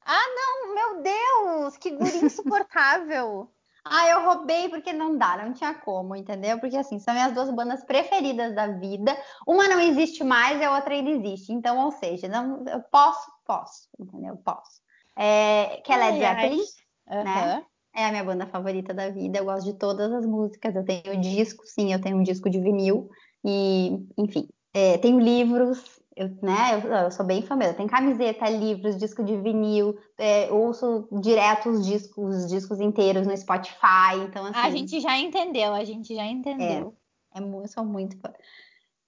Ah, 0.05 0.25
não, 0.35 0.73
meu 0.73 1.03
Deus, 1.03 1.77
que 1.77 1.91
guri 1.91 2.25
insuportável. 2.25 3.51
Ah, 3.89 4.09
eu 4.09 4.25
roubei 4.25 4.67
porque 4.67 4.91
não 4.91 5.17
dá, 5.17 5.37
não 5.37 5.53
tinha 5.53 5.73
como, 5.73 6.13
entendeu? 6.13 6.59
Porque 6.59 6.75
assim, 6.75 6.99
são 6.99 7.13
minhas 7.13 7.31
duas 7.31 7.49
bandas 7.49 7.85
preferidas 7.85 8.53
da 8.53 8.67
vida. 8.67 9.17
Uma 9.47 9.65
não 9.69 9.79
existe 9.79 10.25
mais 10.25 10.59
e 10.59 10.63
a 10.65 10.75
outra 10.75 10.93
ainda 10.93 11.09
existe. 11.09 11.53
Então, 11.53 11.79
ou 11.85 11.91
seja, 11.91 12.27
não, 12.27 12.65
eu 12.67 12.81
posso, 12.91 13.31
posso, 13.45 13.87
entendeu? 13.97 14.35
Posso. 14.43 14.81
É, 15.15 15.81
que 15.85 15.93
é 15.93 15.97
Led 15.97 16.19
Zeppelin, 16.19 16.61
uhum. 17.09 17.23
né? 17.23 17.65
É 17.95 18.05
a 18.05 18.11
minha 18.11 18.23
banda 18.23 18.45
favorita 18.45 18.93
da 18.93 19.09
vida. 19.09 19.39
Eu 19.39 19.45
gosto 19.45 19.65
de 19.65 19.79
todas 19.79 20.11
as 20.11 20.25
músicas. 20.25 20.75
Eu 20.75 20.83
tenho 20.83 21.19
disco, 21.19 21.65
sim, 21.65 21.93
eu 21.93 22.01
tenho 22.01 22.17
um 22.17 22.23
disco 22.23 22.49
de 22.49 22.59
vinil. 22.59 23.09
E, 23.43 24.05
enfim, 24.17 24.47
é, 24.77 24.97
tenho 24.99 25.19
livros, 25.19 25.99
eu, 26.15 26.29
né, 26.39 26.75
eu, 26.83 26.93
eu, 26.93 27.11
sou 27.11 27.25
bem 27.25 27.41
famosa. 27.41 27.73
Tem 27.73 27.87
camiseta, 27.87 28.47
livros, 28.47 28.95
disco 28.95 29.23
de 29.23 29.35
vinil, 29.35 29.97
é, 30.19 30.51
ouço 30.51 31.07
direto 31.19 31.69
os 31.69 31.83
discos, 31.83 32.43
os 32.43 32.47
discos 32.47 32.79
inteiros 32.79 33.25
no 33.25 33.35
Spotify. 33.35 34.13
Então, 34.23 34.45
assim, 34.45 34.59
a 34.59 34.69
gente 34.69 34.99
já 34.99 35.17
entendeu, 35.17 35.73
a 35.73 35.83
gente 35.83 36.13
já 36.13 36.25
entendeu. 36.27 36.95
É, 37.33 37.39
é 37.39 37.41
eu 37.41 37.67
sou 37.67 37.83
muito 37.83 38.19
fã. 38.19 38.31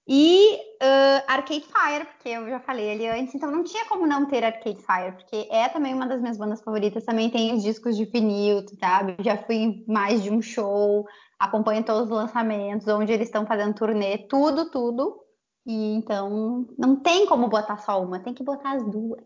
E 0.08 0.56
uh, 0.82 1.22
Arcade 1.28 1.64
Fire, 1.66 2.04
porque 2.06 2.30
eu 2.30 2.48
já 2.48 2.58
falei 2.58 2.90
ali 2.90 3.06
antes, 3.06 3.32
então 3.32 3.48
não 3.48 3.62
tinha 3.62 3.84
como 3.84 4.08
não 4.08 4.26
ter 4.26 4.42
Arcade 4.42 4.82
Fire, 4.82 5.12
porque 5.12 5.46
é 5.52 5.68
também 5.68 5.94
uma 5.94 6.08
das 6.08 6.20
minhas 6.20 6.36
bandas 6.36 6.60
favoritas. 6.60 7.04
Também 7.04 7.30
tem 7.30 7.54
os 7.54 7.62
discos 7.62 7.96
de 7.96 8.06
vinil, 8.06 8.64
sabe? 8.80 9.14
Já 9.20 9.36
fui 9.36 9.54
em 9.54 9.84
mais 9.86 10.20
de 10.20 10.32
um 10.32 10.42
show, 10.42 11.06
acompanho 11.38 11.84
todos 11.84 12.10
os 12.10 12.10
lançamentos, 12.10 12.88
onde 12.88 13.12
eles 13.12 13.28
estão 13.28 13.46
fazendo 13.46 13.74
turnê, 13.74 14.18
tudo, 14.18 14.68
tudo. 14.68 15.29
E 15.70 15.94
então 15.94 16.66
não 16.76 16.96
tem 16.96 17.26
como 17.26 17.46
botar 17.46 17.78
só 17.78 18.02
uma, 18.02 18.18
tem 18.18 18.34
que 18.34 18.42
botar 18.42 18.72
as 18.72 18.82
duas. 18.82 19.22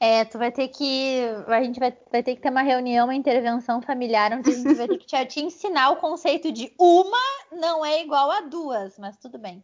É, 0.00 0.24
tu 0.24 0.38
vai 0.38 0.50
ter 0.50 0.68
que. 0.68 1.20
A 1.46 1.62
gente 1.62 1.78
vai, 1.78 1.94
vai 2.10 2.22
ter 2.22 2.36
que 2.36 2.40
ter 2.40 2.48
uma 2.48 2.62
reunião, 2.62 3.06
uma 3.06 3.14
intervenção 3.14 3.82
familiar, 3.82 4.32
onde 4.32 4.48
a 4.48 4.54
gente 4.54 4.74
vai 4.74 4.88
ter 4.88 4.96
que 4.96 5.06
te, 5.06 5.26
te 5.26 5.40
ensinar 5.40 5.90
o 5.90 5.96
conceito 5.96 6.50
de 6.50 6.72
uma 6.78 7.18
não 7.52 7.84
é 7.84 8.00
igual 8.02 8.30
a 8.30 8.40
duas, 8.42 8.98
mas 8.98 9.18
tudo 9.18 9.38
bem. 9.38 9.62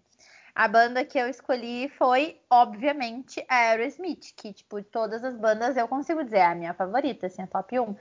A 0.54 0.68
banda 0.68 1.06
que 1.06 1.18
eu 1.18 1.26
escolhi 1.26 1.88
foi, 1.96 2.38
obviamente, 2.50 3.42
a 3.48 3.70
Aerosmith, 3.70 4.34
que, 4.36 4.52
tipo, 4.52 4.82
de 4.82 4.86
todas 4.88 5.24
as 5.24 5.38
bandas 5.38 5.74
eu 5.74 5.88
consigo 5.88 6.22
dizer, 6.22 6.38
é 6.38 6.44
a 6.44 6.54
minha 6.54 6.74
favorita, 6.74 7.28
assim, 7.28 7.40
a 7.40 7.46
top 7.46 7.80
1. 7.80 7.96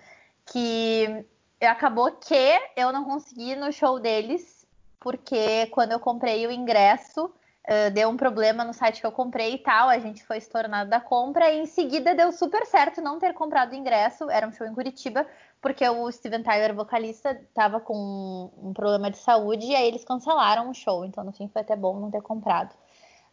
Que 0.46 1.26
acabou 1.62 2.12
que 2.12 2.60
eu 2.76 2.92
não 2.92 3.06
consegui 3.06 3.56
no 3.56 3.72
show 3.72 3.98
deles, 3.98 4.68
porque 5.00 5.68
quando 5.68 5.94
eu 5.94 6.00
comprei 6.02 6.46
o 6.46 6.52
ingresso, 6.52 7.34
uh, 7.68 7.92
deu 7.92 8.10
um 8.10 8.18
problema 8.18 8.64
no 8.64 8.74
site 8.74 9.02
que 9.02 9.08
eu 9.08 9.12
comprei 9.12 9.56
e 9.56 9.58
tal, 9.58 9.90
a 9.90 10.00
gente 10.00 10.24
foi 10.24 10.38
estornado 10.38 10.90
da 10.90 11.00
compra, 11.00 11.52
e 11.52 11.60
em 11.60 11.66
seguida 11.66 12.16
deu 12.16 12.32
super 12.32 12.66
certo 12.66 13.02
não 13.02 13.20
ter 13.20 13.34
comprado 13.34 13.72
o 13.72 13.76
ingresso, 13.76 14.30
era 14.30 14.48
um 14.48 14.52
show 14.52 14.68
em 14.68 14.74
Curitiba, 14.74 15.26
porque 15.62 15.88
o 15.88 16.12
Steven 16.12 16.44
Tyler, 16.44 16.76
vocalista, 16.76 17.32
estava 17.32 17.80
com 17.80 18.52
um 18.62 18.74
problema 18.74 19.10
de 19.10 19.18
saúde 19.18 19.66
e 19.66 19.76
aí 19.76 19.88
eles 19.88 20.04
cancelaram 20.04 20.70
o 20.70 20.74
show. 20.74 21.06
Então, 21.06 21.24
no 21.24 21.32
fim, 21.32 21.48
foi 21.48 21.62
até 21.62 21.74
bom 21.74 21.98
não 22.00 22.12
ter 22.12 22.22
comprado. 22.22 22.76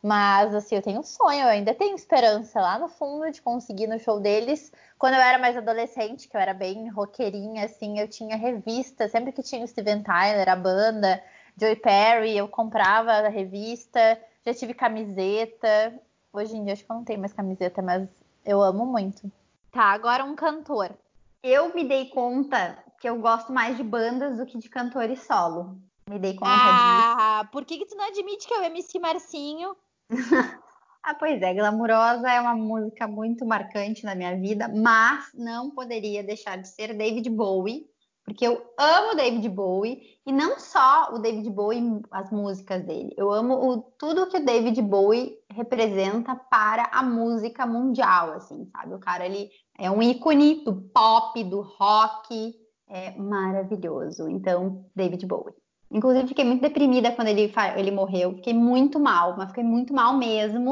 Mas, 0.03 0.55
assim, 0.55 0.77
eu 0.77 0.83
tenho 0.83 1.01
um 1.01 1.03
sonho, 1.03 1.43
eu 1.43 1.49
ainda 1.49 1.75
tenho 1.75 1.95
esperança 1.95 2.61
lá 2.61 2.79
no 2.79 2.89
fundo 2.89 3.31
de 3.31 3.43
conseguir 3.43 3.87
no 3.87 3.99
show 3.99 4.19
deles. 4.19 4.73
Quando 4.99 5.15
eu 5.15 5.21
era 5.21 5.39
mais 5.39 5.57
adolescente, 5.57 6.27
que 6.29 6.37
eu 6.37 6.41
era 6.41 6.55
bem 6.55 6.89
roqueirinha, 6.89 7.67
assim, 7.67 7.99
eu 7.99 8.09
tinha 8.09 8.37
revista, 8.37 9.09
sempre 9.09 9.33
que 9.33 9.43
tinha 9.43 9.65
o 9.65 9.69
Steven 9.69 10.03
Tyler, 10.03 10.49
a 10.49 10.57
banda, 10.57 11.23
Joy 11.59 11.77
Perry, 11.77 12.37
eu 12.37 12.49
comprava 12.49 13.13
a 13.13 13.29
revista, 13.29 14.21
já 14.45 14.53
tive 14.53 14.75
camiseta. 14.75 15.95
Hoje 16.33 16.57
em 16.57 16.65
dia 16.65 16.73
acho 16.75 16.85
que 16.85 16.91
eu 16.91 16.97
não 16.97 17.05
tenho 17.05 17.21
mais 17.21 17.33
camiseta, 17.33 17.81
mas 17.83 18.09
eu 18.45 18.63
amo 18.63 18.85
muito. 18.87 19.31
Tá, 19.73 19.85
agora 19.85 20.25
um 20.25 20.35
cantor 20.35 20.95
eu 21.43 21.75
me 21.75 21.85
dei 21.85 22.07
conta 22.07 22.83
que 23.01 23.09
eu 23.09 23.19
gosto 23.19 23.53
mais 23.53 23.77
de 23.77 23.83
bandas 23.83 24.37
do 24.37 24.47
que 24.47 24.59
de 24.59 24.69
cantores 24.69 25.23
solo. 25.23 25.79
Me 26.09 26.19
dei 26.19 26.35
conta 26.35 26.53
ah, 26.53 27.41
disso. 27.41 27.53
por 27.53 27.65
que, 27.65 27.79
que 27.79 27.87
tu 27.87 27.97
não 27.97 28.07
admite 28.07 28.47
que 28.47 28.53
é 28.53 28.59
o 28.59 28.65
MC 28.65 28.99
Marcinho? 28.99 29.75
ah, 31.03 31.15
pois 31.15 31.41
é, 31.41 31.55
Glamurosa 31.55 32.31
é 32.31 32.41
uma 32.41 32.55
música 32.55 33.07
muito 33.07 33.47
marcante 33.47 34.05
na 34.05 34.15
minha 34.15 34.37
vida, 34.37 34.69
mas 34.69 35.31
não 35.35 35.71
poderia 35.71 36.23
deixar 36.23 36.57
de 36.57 36.69
ser 36.69 36.95
David 36.95 37.31
Bowie, 37.31 37.89
porque 38.31 38.47
eu 38.47 38.63
amo 38.79 39.17
David 39.17 39.49
Bowie 39.49 40.03
e 40.25 40.31
não 40.31 40.57
só 40.57 41.13
o 41.13 41.19
David 41.19 41.51
Bowie, 41.51 42.01
as 42.13 42.31
músicas 42.31 42.81
dele. 42.87 43.13
Eu 43.17 43.33
amo 43.33 43.55
o, 43.55 43.83
tudo 43.99 44.29
que 44.29 44.37
o 44.37 44.45
David 44.45 44.81
Bowie 44.83 45.37
representa 45.51 46.37
para 46.37 46.89
a 46.93 47.03
música 47.03 47.67
mundial, 47.67 48.35
assim, 48.35 48.69
sabe? 48.71 48.95
O 48.95 49.01
cara 49.01 49.27
ele 49.27 49.51
é 49.77 49.91
um 49.91 50.01
ícone 50.01 50.63
do 50.65 50.77
pop, 50.77 51.43
do 51.43 51.61
rock, 51.61 52.55
é 52.89 53.19
maravilhoso. 53.19 54.29
Então, 54.29 54.85
David 54.95 55.27
Bowie. 55.27 55.55
Inclusive, 55.91 56.29
fiquei 56.29 56.45
muito 56.45 56.61
deprimida 56.61 57.11
quando 57.11 57.27
ele, 57.27 57.53
ele 57.77 57.91
morreu. 57.91 58.37
Fiquei 58.37 58.55
muito 58.55 59.01
mal, 59.01 59.37
mas 59.37 59.49
fiquei 59.49 59.65
muito 59.65 59.93
mal 59.93 60.17
mesmo, 60.17 60.71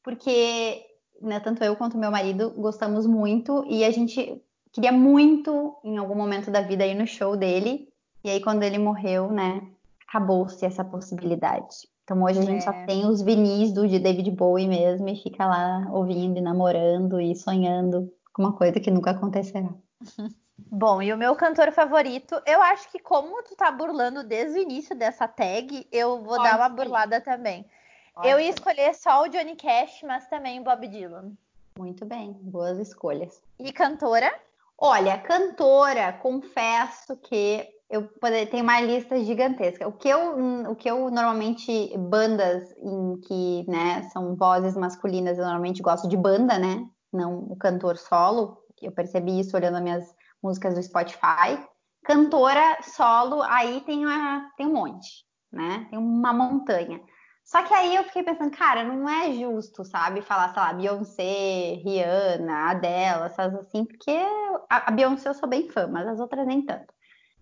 porque 0.00 0.80
né, 1.20 1.40
tanto 1.40 1.64
eu 1.64 1.74
quanto 1.74 1.98
meu 1.98 2.12
marido 2.12 2.50
gostamos 2.50 3.04
muito 3.04 3.64
e 3.66 3.82
a 3.84 3.90
gente 3.90 4.40
queria 4.74 4.92
muito, 4.92 5.76
em 5.82 5.96
algum 5.96 6.14
momento 6.14 6.50
da 6.50 6.60
vida, 6.60 6.84
ir 6.84 6.94
no 6.94 7.06
show 7.06 7.36
dele. 7.36 7.88
E 8.22 8.28
aí, 8.28 8.42
quando 8.42 8.62
ele 8.62 8.78
morreu, 8.78 9.30
né, 9.30 9.62
acabou-se 10.06 10.64
essa 10.66 10.84
possibilidade. 10.84 11.88
Então 12.04 12.22
hoje 12.22 12.38
a 12.38 12.42
gente 12.42 12.58
é. 12.58 12.60
só 12.60 12.72
tem 12.84 13.06
os 13.06 13.22
vinis 13.22 13.72
do 13.72 13.88
de 13.88 13.98
David 13.98 14.30
Bowie 14.30 14.68
mesmo 14.68 15.08
e 15.08 15.16
fica 15.16 15.46
lá 15.46 15.88
ouvindo 15.90 16.38
e 16.38 16.42
namorando 16.42 17.18
e 17.18 17.34
sonhando 17.34 18.12
com 18.32 18.42
uma 18.42 18.52
coisa 18.52 18.78
que 18.78 18.90
nunca 18.90 19.12
acontecerá. 19.12 19.70
Bom, 20.56 21.02
e 21.02 21.12
o 21.12 21.16
meu 21.16 21.34
cantor 21.34 21.72
favorito, 21.72 22.40
eu 22.46 22.60
acho 22.62 22.90
que 22.90 22.98
como 22.98 23.42
tu 23.42 23.56
tá 23.56 23.70
burlando 23.72 24.22
desde 24.22 24.58
o 24.58 24.62
início 24.62 24.94
dessa 24.94 25.26
tag, 25.26 25.86
eu 25.90 26.18
vou 26.22 26.36
Pode 26.36 26.44
dar 26.44 26.56
uma 26.56 26.68
burlada 26.68 27.20
também. 27.20 27.64
Pode 28.14 28.28
eu 28.28 28.38
ia 28.38 28.50
escolher 28.50 28.94
só 28.94 29.22
o 29.22 29.28
Johnny 29.28 29.56
Cash, 29.56 30.02
mas 30.04 30.28
também 30.28 30.60
o 30.60 30.64
Bob 30.64 30.86
Dylan. 30.86 31.32
Muito 31.76 32.04
bem, 32.04 32.32
boas 32.40 32.78
escolhas. 32.78 33.42
E 33.58 33.72
cantora? 33.72 34.32
Olha, 34.86 35.16
cantora, 35.16 36.12
confesso 36.12 37.16
que 37.16 37.66
eu 37.88 38.06
tenho 38.50 38.62
uma 38.62 38.82
lista 38.82 39.18
gigantesca. 39.24 39.88
O 39.88 39.92
que 39.92 40.06
eu, 40.06 40.68
o 40.70 40.76
que 40.76 40.90
eu 40.90 41.10
normalmente 41.10 41.96
bandas 41.96 42.70
em 42.76 43.18
que, 43.22 43.64
né, 43.66 44.02
são 44.12 44.36
vozes 44.36 44.76
masculinas, 44.76 45.38
eu 45.38 45.44
normalmente 45.44 45.80
gosto 45.80 46.06
de 46.06 46.18
banda, 46.18 46.58
né? 46.58 46.86
Não 47.10 47.38
o 47.38 47.56
cantor 47.56 47.96
solo. 47.96 48.58
Eu 48.82 48.92
percebi 48.92 49.40
isso 49.40 49.56
olhando 49.56 49.76
as 49.76 49.82
minhas 49.82 50.14
músicas 50.42 50.74
do 50.74 50.82
Spotify. 50.82 51.58
Cantora 52.04 52.76
solo, 52.82 53.40
aí 53.40 53.80
tem, 53.86 54.04
uma, 54.04 54.50
tem 54.54 54.66
um 54.66 54.74
monte, 54.74 55.24
né? 55.50 55.86
Tem 55.88 55.98
uma 55.98 56.34
montanha. 56.34 57.00
Só 57.44 57.62
que 57.62 57.74
aí 57.74 57.94
eu 57.94 58.04
fiquei 58.04 58.22
pensando, 58.22 58.56
cara, 58.56 58.82
não 58.84 59.08
é 59.08 59.32
justo, 59.32 59.84
sabe? 59.84 60.22
Falar, 60.22 60.52
sei 60.54 60.62
lá, 60.62 60.72
Beyoncé, 60.72 61.74
Rihanna, 61.84 62.70
Adele, 62.70 63.26
essas 63.26 63.54
assim, 63.54 63.84
porque 63.84 64.18
a, 64.70 64.88
a 64.88 64.90
Beyoncé 64.90 65.28
eu 65.28 65.34
sou 65.34 65.48
bem 65.48 65.68
fã, 65.68 65.86
mas 65.86 66.08
as 66.08 66.18
outras 66.18 66.46
nem 66.46 66.62
tanto. 66.62 66.92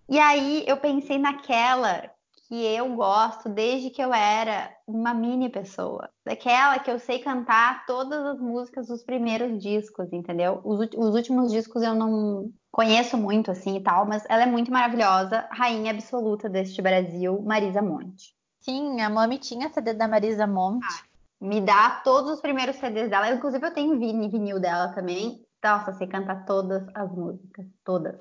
E 0.09 0.19
aí 0.19 0.65
eu 0.67 0.77
pensei 0.77 1.17
naquela 1.17 2.11
que 2.47 2.65
eu 2.65 2.93
gosto 2.95 3.47
desde 3.47 3.89
que 3.89 4.03
eu 4.03 4.13
era 4.13 4.75
uma 4.85 5.13
mini 5.13 5.49
pessoa. 5.49 6.09
Daquela 6.25 6.77
que 6.79 6.91
eu 6.91 6.99
sei 6.99 7.19
cantar 7.19 7.85
todas 7.85 8.25
as 8.25 8.39
músicas 8.39 8.87
dos 8.87 9.03
primeiros 9.03 9.57
discos, 9.63 10.11
entendeu? 10.11 10.59
Os, 10.65 10.89
os 10.95 11.15
últimos 11.15 11.51
discos 11.51 11.81
eu 11.81 11.95
não 11.95 12.51
conheço 12.69 13.17
muito 13.17 13.49
assim 13.49 13.77
e 13.77 13.81
tal, 13.81 14.05
mas 14.05 14.25
ela 14.29 14.43
é 14.43 14.47
muito 14.47 14.71
maravilhosa, 14.71 15.47
rainha 15.51 15.91
absoluta 15.91 16.49
deste 16.49 16.81
Brasil, 16.81 17.41
Marisa 17.41 17.81
Monte. 17.81 18.35
Sim, 18.63 19.01
a 19.01 19.09
Mami 19.09 19.37
tinha 19.37 19.69
CD 19.69 19.93
da 19.93 20.07
Marisa 20.07 20.47
Monte. 20.47 20.85
Ah, 20.89 21.03
me 21.39 21.59
dá 21.59 22.01
todos 22.03 22.31
os 22.31 22.41
primeiros 22.41 22.77
CDs 22.77 23.09
dela, 23.09 23.29
inclusive 23.29 23.65
eu 23.65 23.73
tenho 23.73 23.99
vinil, 23.99 24.29
vinil 24.29 24.59
dela 24.59 24.87
também. 24.89 25.45
Nossa, 25.61 25.93
sei 25.93 26.07
cantar 26.07 26.45
todas 26.45 26.83
as 26.95 27.11
músicas, 27.11 27.65
todas. 27.83 28.15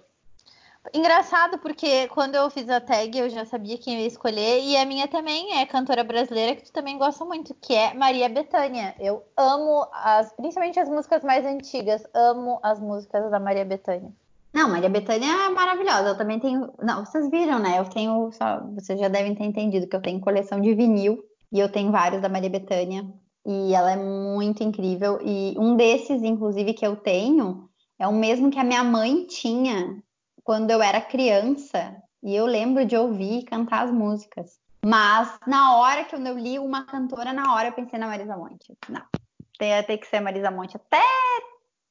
Engraçado, 0.93 1.59
porque 1.59 2.09
quando 2.09 2.35
eu 2.35 2.51
fiz 2.51 2.69
a 2.69 2.81
tag 2.81 3.17
eu 3.17 3.31
já 3.31 3.45
sabia 3.45 3.79
quem 3.79 3.95
eu 3.95 4.01
ia 4.01 4.07
escolher, 4.09 4.61
e 4.65 4.77
a 4.77 4.85
minha 4.85 5.07
também 5.07 5.61
é 5.61 5.65
cantora 5.65 6.03
brasileira 6.03 6.57
que 6.57 6.65
tu 6.65 6.73
também 6.73 6.99
gosta 6.99 7.25
muito, 7.25 7.55
que 7.55 7.73
é 7.73 7.95
Maria 7.95 8.29
Bethânia. 8.29 8.97
Eu 8.99 9.23
amo 9.37 9.87
as, 9.93 10.33
principalmente 10.33 10.81
as 10.81 10.89
músicas 10.89 11.23
mais 11.23 11.47
antigas, 11.47 12.03
amo 12.13 12.59
as 12.65 12.81
músicas 12.81 13.31
da 13.31 13.39
Maria 13.39 13.65
Bethânia. 13.65 14.13
Não, 14.53 14.69
Maria 14.69 14.89
Bethânia 14.89 15.27
é 15.27 15.49
maravilhosa. 15.49 16.09
Eu 16.09 16.17
também 16.17 16.39
tenho. 16.39 16.73
Não, 16.83 17.05
vocês 17.05 17.31
viram, 17.31 17.59
né? 17.59 17.79
Eu 17.79 17.85
tenho. 17.87 18.31
Só... 18.33 18.61
Vocês 18.75 19.01
já 19.01 19.09
devem 19.09 19.35
ter 19.35 19.45
entendido 19.45 19.87
que 19.87 19.97
eu 19.97 20.03
tenho 20.03 20.21
coleção 20.21 20.61
de 20.61 20.75
vinil 20.75 21.23
e 21.51 21.59
eu 21.59 21.71
tenho 21.71 21.91
vários 21.91 22.21
da 22.21 22.29
Maria 22.29 22.51
Bethânia. 22.51 23.07
E 23.47 23.75
ela 23.75 23.93
é 23.93 23.97
muito 23.97 24.63
incrível. 24.63 25.19
E 25.23 25.55
um 25.59 25.77
desses, 25.77 26.23
inclusive, 26.23 26.75
que 26.75 26.87
eu 26.87 26.97
tenho 26.97 27.69
é 27.99 28.07
o 28.07 28.13
mesmo 28.13 28.51
que 28.51 28.59
a 28.59 28.65
minha 28.65 28.85
mãe 28.85 29.27
tinha 29.27 30.03
quando 30.45 30.71
eu 30.71 30.83
era 30.83 31.01
criança 31.01 31.97
e 32.23 32.35
eu 32.35 32.47
lembro 32.47 32.85
de 32.85 32.97
ouvir 32.97 33.41
e 33.41 33.45
cantar 33.45 33.85
as 33.85 33.91
músicas. 33.91 34.59
Mas 34.85 35.39
na 35.47 35.77
hora 35.77 36.05
que 36.05 36.15
eu 36.15 36.39
li 36.39 36.59
uma 36.59 36.85
cantora, 36.85 37.33
na 37.33 37.55
hora 37.55 37.69
eu 37.69 37.73
pensei 37.73 37.99
na 37.99 38.07
Marisa 38.07 38.37
Monte. 38.37 38.77
Não, 38.89 39.03
tem, 39.59 39.83
tem 39.85 39.99
que 39.99 40.07
ser 40.07 40.21
Marisa 40.21 40.51
Monte. 40.51 40.77
Até 40.77 41.03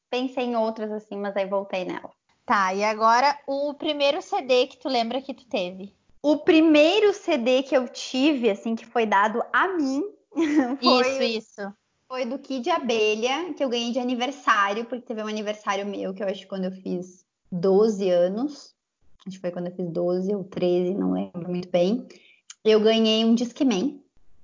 pensei 0.10 0.46
em 0.46 0.56
outras 0.56 0.92
assim, 0.92 1.18
mas 1.18 1.36
aí 1.36 1.46
voltei 1.46 1.86
nela. 1.86 2.12
Tá, 2.46 2.74
e 2.74 2.84
agora 2.84 3.38
o 3.48 3.74
primeiro 3.74 4.22
CD 4.22 4.68
que 4.68 4.78
tu 4.78 4.90
lembra 4.90 5.22
que 5.22 5.34
tu 5.34 5.46
teve? 5.46 5.94
O 6.22 6.38
primeiro 6.38 7.14
CD 7.14 7.64
que 7.64 7.76
eu 7.76 7.88
tive, 7.88 8.50
assim, 8.50 8.76
que 8.76 8.86
foi 8.86 9.06
dado 9.06 9.44
a 9.52 9.68
mim. 9.70 10.04
Foi, 10.82 11.02
isso, 11.02 11.24
isso. 11.24 11.74
Foi 12.08 12.26
do 12.26 12.40
Kid 12.40 12.70
Abelha, 12.70 13.54
que 13.54 13.64
eu 13.64 13.68
ganhei 13.68 13.92
de 13.92 14.00
aniversário, 14.00 14.86
porque 14.86 15.06
teve 15.06 15.22
um 15.22 15.28
aniversário 15.28 15.86
meu, 15.86 16.14
que 16.14 16.24
eu 16.24 16.28
acho 16.28 16.42
que 16.42 16.48
quando 16.48 16.66
eu 16.66 16.72
fiz 16.72 17.26
12 17.52 18.10
anos, 18.10 18.74
acho 19.28 19.36
que 19.36 19.42
foi 19.42 19.52
quando 19.52 19.68
eu 19.68 19.76
fiz 19.76 19.90
12 19.90 20.34
ou 20.34 20.44
13, 20.44 20.94
não 20.94 21.14
lembro 21.14 21.50
muito 21.50 21.70
bem, 21.70 22.08
eu 22.64 22.80
ganhei 22.80 23.26
um 23.26 23.36
Discman, 23.36 24.01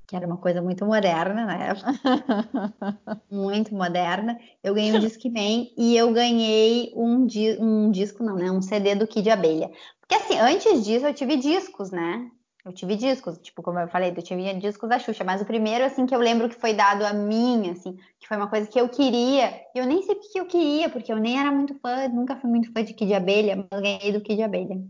que 0.07 0.15
era 0.15 0.25
uma 0.25 0.37
coisa 0.37 0.61
muito 0.61 0.85
moderna 0.85 1.45
na 1.45 1.57
época. 1.67 3.21
muito 3.29 3.75
moderna. 3.75 4.39
Eu 4.63 4.73
ganhei 4.73 4.93
um 4.93 4.99
Discman 4.99 5.69
e 5.77 5.97
eu 5.97 6.13
ganhei 6.13 6.93
um, 6.95 7.25
di 7.25 7.57
um 7.59 7.91
disco, 7.91 8.23
não, 8.23 8.35
né? 8.35 8.49
Um 8.49 8.61
CD 8.61 8.95
do 8.95 9.05
Kid 9.05 9.29
Abelha. 9.29 9.69
Porque 9.99 10.15
assim, 10.15 10.39
antes 10.39 10.85
disso 10.85 11.05
eu 11.05 11.13
tive 11.13 11.35
discos, 11.35 11.91
né? 11.91 12.31
Eu 12.63 12.73
tive 12.73 12.97
discos, 12.97 13.37
tipo, 13.37 13.61
como 13.63 13.79
eu 13.79 13.87
falei, 13.87 14.13
eu 14.15 14.21
tive 14.21 14.53
discos 14.55 14.89
da 14.89 14.99
Xuxa, 14.99 15.23
mas 15.23 15.41
o 15.41 15.45
primeiro, 15.45 15.85
assim, 15.85 16.05
que 16.05 16.13
eu 16.13 16.19
lembro 16.19 16.49
que 16.49 16.59
foi 16.59 16.73
dado 16.73 17.05
a 17.05 17.13
mim, 17.13 17.69
assim, 17.69 17.97
que 18.19 18.27
foi 18.27 18.35
uma 18.35 18.49
coisa 18.49 18.67
que 18.67 18.79
eu 18.79 18.89
queria, 18.89 19.53
e 19.73 19.79
eu 19.79 19.85
nem 19.85 20.03
sei 20.03 20.15
o 20.15 20.19
que 20.19 20.37
eu 20.37 20.45
queria, 20.45 20.89
porque 20.89 21.11
eu 21.11 21.15
nem 21.15 21.39
era 21.39 21.49
muito 21.49 21.79
fã, 21.79 22.09
nunca 22.09 22.35
fui 22.35 22.49
muito 22.49 22.69
fã 22.73 22.83
de 22.83 22.93
Kid 22.93 23.13
Abelha, 23.13 23.55
mas 23.55 23.67
eu 23.71 23.81
ganhei 23.81 24.11
do 24.11 24.19
Kid 24.19 24.43
Abelha. 24.43 24.81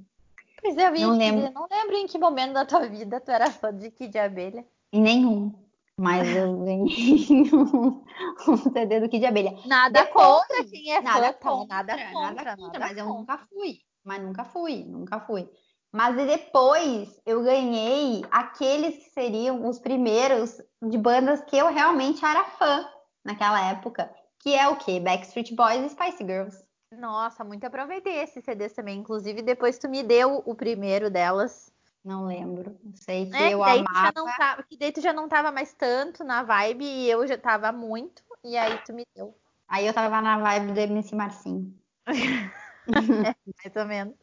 Pois 0.60 0.76
é, 0.76 0.88
eu 0.88 0.92
não 1.08 1.18
lembro. 1.18 1.52
não 1.54 1.68
lembro 1.70 1.96
em 1.98 2.08
que 2.08 2.18
momento 2.18 2.54
da 2.54 2.66
tua 2.66 2.88
vida 2.88 3.22
tu 3.22 3.30
era 3.30 3.52
fã 3.52 3.72
de 3.72 3.92
Kid 3.92 4.18
Abelha. 4.18 4.66
Em 4.92 5.02
nenhum. 5.02 5.68
Mas 6.00 6.28
eu 6.36 6.60
ganhei 6.60 7.28
um, 7.54 8.04
um 8.48 8.58
CD 8.58 9.00
do 9.00 9.10
Kid 9.10 9.26
Abelha. 9.26 9.58
Nada 9.66 10.04
Depois, 10.04 10.42
contra 10.48 10.64
quem 10.66 10.94
é 10.94 11.02
nada 11.02 11.34
fã, 11.34 11.40
contra, 11.40 11.76
nada 11.76 11.94
contra, 11.94 12.22
nada 12.22 12.58
contra, 12.58 12.80
mas 12.80 12.98
eu 12.98 13.06
nunca 13.06 13.38
fui. 13.38 13.80
Mas 14.04 14.22
nunca 14.22 14.44
fui, 14.46 14.84
nunca 14.86 15.20
fui. 15.20 15.50
Mas 15.92 16.16
depois 16.16 17.20
eu 17.26 17.44
ganhei 17.44 18.24
aqueles 18.30 18.96
que 18.98 19.10
seriam 19.10 19.68
os 19.68 19.80
primeiros 19.80 20.62
de 20.82 20.98
bandas 20.98 21.42
que 21.42 21.58
eu 21.58 21.74
realmente 21.74 22.24
era 22.24 22.44
fã 22.44 22.88
naquela 23.26 23.70
época. 23.70 24.14
Que 24.40 24.54
é 24.54 24.68
o 24.68 24.78
quê? 24.78 25.00
Backstreet 25.00 25.56
Boys 25.56 25.84
e 25.84 25.90
Spice 25.90 26.24
Girls. 26.24 26.64
Nossa, 26.92 27.44
muito 27.44 27.66
aproveitei 27.66 28.20
esses 28.20 28.44
CDs 28.46 28.74
também. 28.74 29.00
Inclusive, 29.00 29.42
depois 29.42 29.78
tu 29.78 29.90
me 29.90 30.04
deu 30.04 30.44
o 30.46 30.56
primeiro 30.56 31.10
delas. 31.10 31.72
Não 32.04 32.26
lembro. 32.26 32.78
Sei 32.96 33.30
que 33.30 33.36
é, 33.36 33.54
eu 33.54 33.64
que 33.64 33.70
amava. 33.70 34.14
Tava, 34.38 34.64
que 34.64 34.78
daí 34.78 34.92
tu 34.92 35.02
já 35.02 35.12
não 35.12 35.28
tava 35.28 35.52
mais 35.52 35.74
tanto 35.74 36.24
na 36.24 36.44
vibe 36.44 36.86
e 36.86 37.10
eu 37.10 37.26
já 37.28 37.38
tava 37.38 37.72
muito. 37.72 38.24
E 38.44 38.56
aí 38.58 38.78
tu 38.86 38.94
me 38.94 39.06
deu. 39.16 39.38
Aí 39.68 39.86
eu 39.86 39.94
tava 39.94 40.22
na 40.22 40.38
vibe 40.38 40.72
do 40.72 40.80
MC 40.80 41.16
Marcinho. 41.16 41.74
é, 42.08 43.36
mais 43.64 43.76
ou 43.76 43.86
menos. 43.86 44.16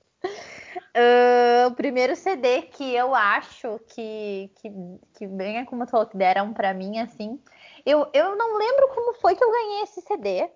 Uh, 0.96 1.68
o 1.68 1.74
primeiro 1.74 2.16
CD 2.16 2.62
que 2.62 2.94
eu 2.94 3.14
acho 3.14 3.78
que, 3.88 4.50
que, 4.56 4.70
que 5.18 5.26
bem 5.26 5.58
é 5.58 5.64
como 5.64 5.84
tu 5.84 5.90
falou, 5.90 6.06
que 6.06 6.16
deram 6.16 6.54
para 6.54 6.72
mim, 6.72 6.98
assim. 6.98 7.38
Eu, 7.84 8.08
eu 8.14 8.36
não 8.36 8.56
lembro 8.56 8.88
como 8.94 9.14
foi 9.14 9.34
que 9.34 9.44
eu 9.44 9.50
ganhei 9.50 9.82
esse 9.82 10.00
CD. 10.00 10.48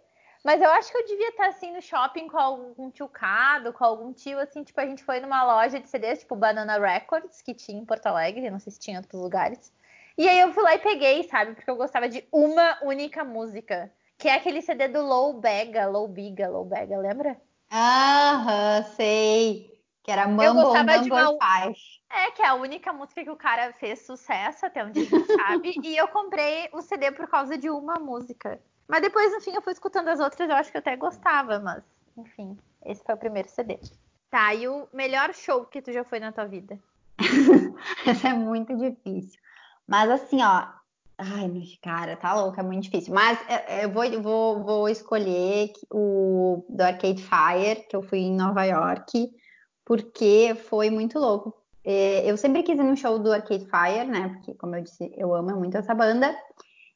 Mas 0.49 0.63
eu 0.63 0.71
acho 0.71 0.91
que 0.91 0.97
eu 0.97 1.07
devia 1.07 1.29
estar 1.29 1.49
assim 1.49 1.75
no 1.75 1.83
shopping 1.83 2.27
com 2.27 2.39
algum 2.39 2.91
tio 2.91 3.07
Cado, 3.07 3.71
com 3.71 3.85
algum 3.85 4.15
tio, 4.15 4.39
assim, 4.39 4.65
tipo, 4.65 4.81
a 4.81 4.87
gente 4.87 5.05
foi 5.05 5.21
numa 5.21 5.45
loja 5.45 5.79
de 5.79 5.87
CDs, 5.87 6.21
tipo 6.21 6.35
Banana 6.35 6.79
Records, 6.79 7.43
que 7.43 7.53
tinha 7.53 7.79
em 7.79 7.85
Porto 7.85 8.07
Alegre, 8.07 8.49
não 8.49 8.59
sei 8.59 8.73
se 8.73 8.81
tinha 8.81 8.95
em 8.95 8.97
outros 8.97 9.21
lugares. 9.21 9.71
E 10.17 10.27
aí 10.27 10.41
eu 10.41 10.51
fui 10.55 10.63
lá 10.63 10.75
e 10.75 10.79
peguei, 10.79 11.25
sabe? 11.25 11.55
Porque 11.55 11.71
eu 11.71 11.77
gostava 11.77 12.09
de 12.09 12.25
uma 12.33 12.79
única 12.83 13.23
música. 13.25 13.93
Que 14.17 14.27
é 14.27 14.37
aquele 14.37 14.63
CD 14.63 14.89
do 14.89 15.03
Low 15.03 15.39
Bega, 15.39 15.87
Low 15.87 16.09
Biga, 16.09 16.49
Low 16.49 16.65
Bega, 16.65 16.97
lembra? 16.97 17.37
Aham, 17.71 18.85
sei. 18.97 19.79
Que 20.03 20.11
era 20.11 20.27
Mambo 20.27 20.73
Number 20.73 21.03
uma... 21.13 21.63
Five. 21.63 21.79
É, 22.11 22.31
que 22.31 22.41
é 22.41 22.47
a 22.47 22.55
única 22.55 22.91
música 22.91 23.23
que 23.23 23.29
o 23.29 23.37
cara 23.37 23.75
fez 23.75 24.07
sucesso, 24.07 24.65
até 24.65 24.83
onde 24.83 25.01
a 25.01 25.05
gente 25.05 25.27
sabe. 25.27 25.75
e 25.85 25.95
eu 25.95 26.09
comprei 26.09 26.71
o 26.73 26.81
CD 26.81 27.13
por 27.13 27.29
causa 27.29 27.59
de 27.59 27.69
uma 27.69 27.97
música. 27.97 28.59
Mas 28.89 29.03
depois, 29.03 29.33
no 29.33 29.41
fim, 29.41 29.55
eu 29.55 29.63
fui 29.63 29.73
escutando 29.73 30.09
as 30.09 30.19
outras, 30.19 30.49
eu 30.49 30.57
acho 30.57 30.71
que 30.71 30.79
eu 30.79 30.81
até 30.81 30.97
gostava, 30.97 31.59
mas, 31.59 31.85
enfim, 32.17 32.57
esse 32.87 33.05
foi 33.05 33.15
o 33.15 33.19
primeiro 33.19 33.49
CD. 33.49 33.79
Tá, 34.31 34.55
e 34.55 34.67
o 34.67 34.89
melhor 34.93 35.35
show 35.35 35.65
que 35.67 35.83
tu 35.83 35.93
já 35.93 36.05
foi 36.05 36.19
na 36.19 36.33
tua 36.33 36.47
vida? 36.47 36.79
Essa 38.07 38.29
é 38.29 38.35
muito 38.35 38.77
difícil. 38.77 39.41
Mas 39.87 40.11
assim, 40.11 40.43
ó. 40.43 40.67
Ai, 41.21 41.49
meu 41.49 41.63
cara, 41.83 42.17
tá 42.17 42.33
louco, 42.33 42.61
é 42.61 42.63
muito 42.63 42.85
difícil. 42.85 43.13
Mas 43.13 43.39
é, 43.49 43.81
é, 43.81 43.85
eu 43.85 43.91
vou, 43.91 44.23
vou, 44.23 44.63
vou 44.63 44.89
escolher 44.89 45.73
o 45.91 46.65
do 46.69 46.81
Arcade 46.81 47.23
Fire, 47.23 47.87
que 47.89 47.97
eu 47.97 48.03
fui 48.03 48.21
em 48.21 48.37
Nova 48.37 48.63
York, 48.65 49.29
porque 49.85 50.57
foi 50.69 50.91
muito 50.91 51.19
louco. 51.19 51.53
É, 51.85 52.31
eu 52.31 52.37
sempre 52.37 52.63
quis 52.63 52.79
ir 52.79 52.85
no 52.85 52.97
show 52.97 53.19
do 53.19 53.33
Arcade 53.33 53.67
Fire, 53.67 54.07
né? 54.07 54.29
Porque, 54.29 54.55
como 54.55 54.77
eu 54.77 54.83
disse, 54.83 55.13
eu 55.17 55.35
amo 55.35 55.57
muito 55.57 55.77
essa 55.77 55.95
banda. 55.95 56.37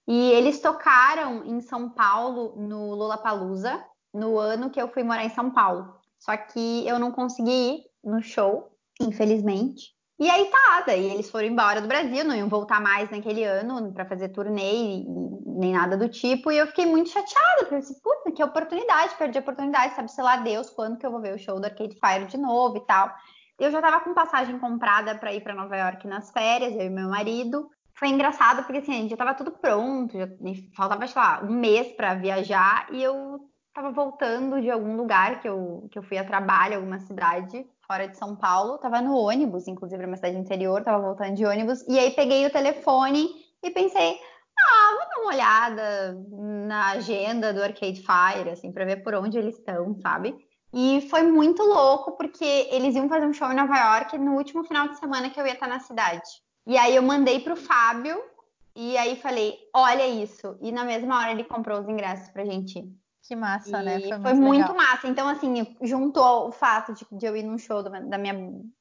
E 0.07 0.31
eles 0.33 0.61
tocaram 0.61 1.45
em 1.45 1.61
São 1.61 1.89
Paulo 1.89 2.55
no 2.57 2.95
Lollapalooza 2.95 3.83
no 4.13 4.39
ano 4.39 4.71
que 4.71 4.81
eu 4.81 4.89
fui 4.89 5.03
morar 5.03 5.25
em 5.25 5.31
São 5.31 5.51
Paulo. 5.51 5.95
Só 6.19 6.37
que 6.37 6.87
eu 6.87 6.99
não 6.99 7.11
consegui 7.11 7.51
ir 7.51 7.85
no 8.05 8.23
show, 8.23 8.77
infelizmente. 9.01 9.93
E 10.19 10.31
aí 10.31 10.45
tá, 10.51 10.85
daí 10.87 11.11
eles 11.11 11.31
foram 11.31 11.49
embora 11.49 11.81
do 11.81 11.89
Brasil, 11.89 12.25
não 12.25 12.37
iam 12.37 12.49
voltar 12.49 12.81
mais 12.81 13.11
naquele 13.11 13.43
ano 13.43 13.93
para 13.93 14.07
fazer 14.07 14.29
turnê 14.29 15.05
nem 15.45 15.73
nada 15.73 15.97
do 15.97 16.09
tipo. 16.09 16.53
E 16.53 16.59
eu 16.59 16.67
fiquei 16.69 16.87
muito 16.87 17.11
chateada, 17.11 17.67
porque 17.69 17.87
puta, 18.01 18.33
que 18.33 18.45
oportunidade, 18.45 19.17
perdi 19.17 19.39
a 19.39 19.41
oportunidade, 19.41 19.97
sabe, 19.97 20.11
sei 20.13 20.23
lá, 20.23 20.37
Deus, 20.37 20.71
quando 20.71 20.97
que 20.97 21.05
eu 21.05 21.11
vou 21.11 21.21
ver 21.21 21.35
o 21.35 21.39
show 21.39 21.59
do 21.59 21.65
Arcade 21.65 21.99
Fire 21.99 22.27
de 22.27 22.37
novo 22.37 22.77
e 22.77 22.87
tal. 22.87 23.13
Eu 23.59 23.71
já 23.71 23.81
tava 23.81 24.01
com 24.01 24.15
passagem 24.15 24.59
comprada 24.59 25.15
para 25.17 25.33
ir 25.33 25.41
para 25.43 25.55
Nova 25.55 25.77
York 25.77 26.07
nas 26.07 26.31
férias, 26.31 26.73
eu 26.73 26.83
e 26.83 26.91
meu 26.91 27.09
marido 27.09 27.69
foi 28.03 28.09
engraçado 28.09 28.65
porque 28.65 28.79
assim, 28.79 29.09
já 29.09 29.17
tava 29.17 29.33
tudo 29.33 29.53
pronto, 29.53 30.19
já 30.19 30.27
faltava, 30.75 31.07
sei 31.07 31.23
lá, 31.23 31.41
um 31.45 31.53
mês 31.53 31.93
para 31.93 32.15
viajar 32.15 32.89
e 32.91 33.01
eu 33.01 33.49
tava 33.73 33.93
voltando 33.93 34.61
de 34.61 34.69
algum 34.69 34.97
lugar 34.97 35.41
que 35.41 35.49
eu, 35.49 35.87
que 35.89 36.01
eu 36.01 36.03
fui 36.03 36.19
a 36.19 36.25
trabalho, 36.25 36.75
alguma 36.75 36.99
cidade 36.99 37.65
fora 37.87 38.09
de 38.09 38.19
São 38.19 38.35
Paulo, 38.35 38.77
tava 38.79 39.01
no 39.01 39.17
ônibus, 39.17 39.69
inclusive 39.69 40.05
uma 40.05 40.17
cidade 40.17 40.37
interior, 40.37 40.83
tava 40.83 41.01
voltando 41.01 41.37
de 41.37 41.47
ônibus, 41.47 41.87
e 41.87 41.97
aí 41.97 42.11
peguei 42.11 42.45
o 42.45 42.51
telefone 42.51 43.29
e 43.63 43.71
pensei, 43.71 44.19
ah, 44.59 44.97
vou 44.99 45.09
dar 45.09 45.21
uma 45.21 45.33
olhada 45.33 46.27
na 46.67 46.89
agenda 46.89 47.55
do 47.55 47.63
Arcade 47.63 48.03
Fire, 48.03 48.51
assim, 48.51 48.73
para 48.73 48.85
ver 48.85 49.05
por 49.05 49.15
onde 49.15 49.39
eles 49.39 49.57
estão, 49.57 49.95
sabe? 50.01 50.35
E 50.75 51.07
foi 51.09 51.23
muito 51.23 51.63
louco 51.63 52.17
porque 52.17 52.67
eles 52.73 52.97
iam 52.97 53.09
fazer 53.09 53.27
um 53.27 53.33
show 53.33 53.53
em 53.53 53.55
Nova 53.55 53.79
York 53.79 54.19
no 54.19 54.33
último 54.33 54.65
final 54.65 54.89
de 54.89 54.99
semana 54.99 55.31
que 55.31 55.41
eu 55.41 55.47
ia 55.47 55.53
estar 55.53 55.69
na 55.69 55.79
cidade. 55.79 56.29
E 56.67 56.77
aí 56.77 56.95
eu 56.97 57.03
mandei 57.03 57.41
pro 57.41 57.57
Fábio 57.57 58.23
e 58.75 58.97
aí 58.97 59.17
falei, 59.17 59.59
olha 59.75 60.07
isso. 60.07 60.57
E 60.61 60.73
na 60.73 60.85
mesma 60.85 61.19
hora 61.19 61.31
ele 61.31 61.45
comprou 61.45 61.81
os 61.81 61.89
ingressos 61.89 62.29
pra 62.29 62.45
gente 62.45 62.79
ir. 62.79 63.03
Que 63.23 63.37
massa, 63.37 63.81
e 63.81 63.85
né? 63.85 64.01
Foi, 64.01 64.11
muito, 64.11 64.23
foi 64.23 64.35
muito 64.35 64.75
massa. 64.75 65.07
Então, 65.07 65.29
assim, 65.29 65.77
juntou 65.83 66.49
o 66.49 66.53
fato 66.53 66.93
de, 66.93 67.07
de 67.13 67.27
eu 67.27 67.37
ir 67.37 67.45
num 67.45 67.59
show 67.59 67.83
da 67.83 68.19
minha 68.19 68.35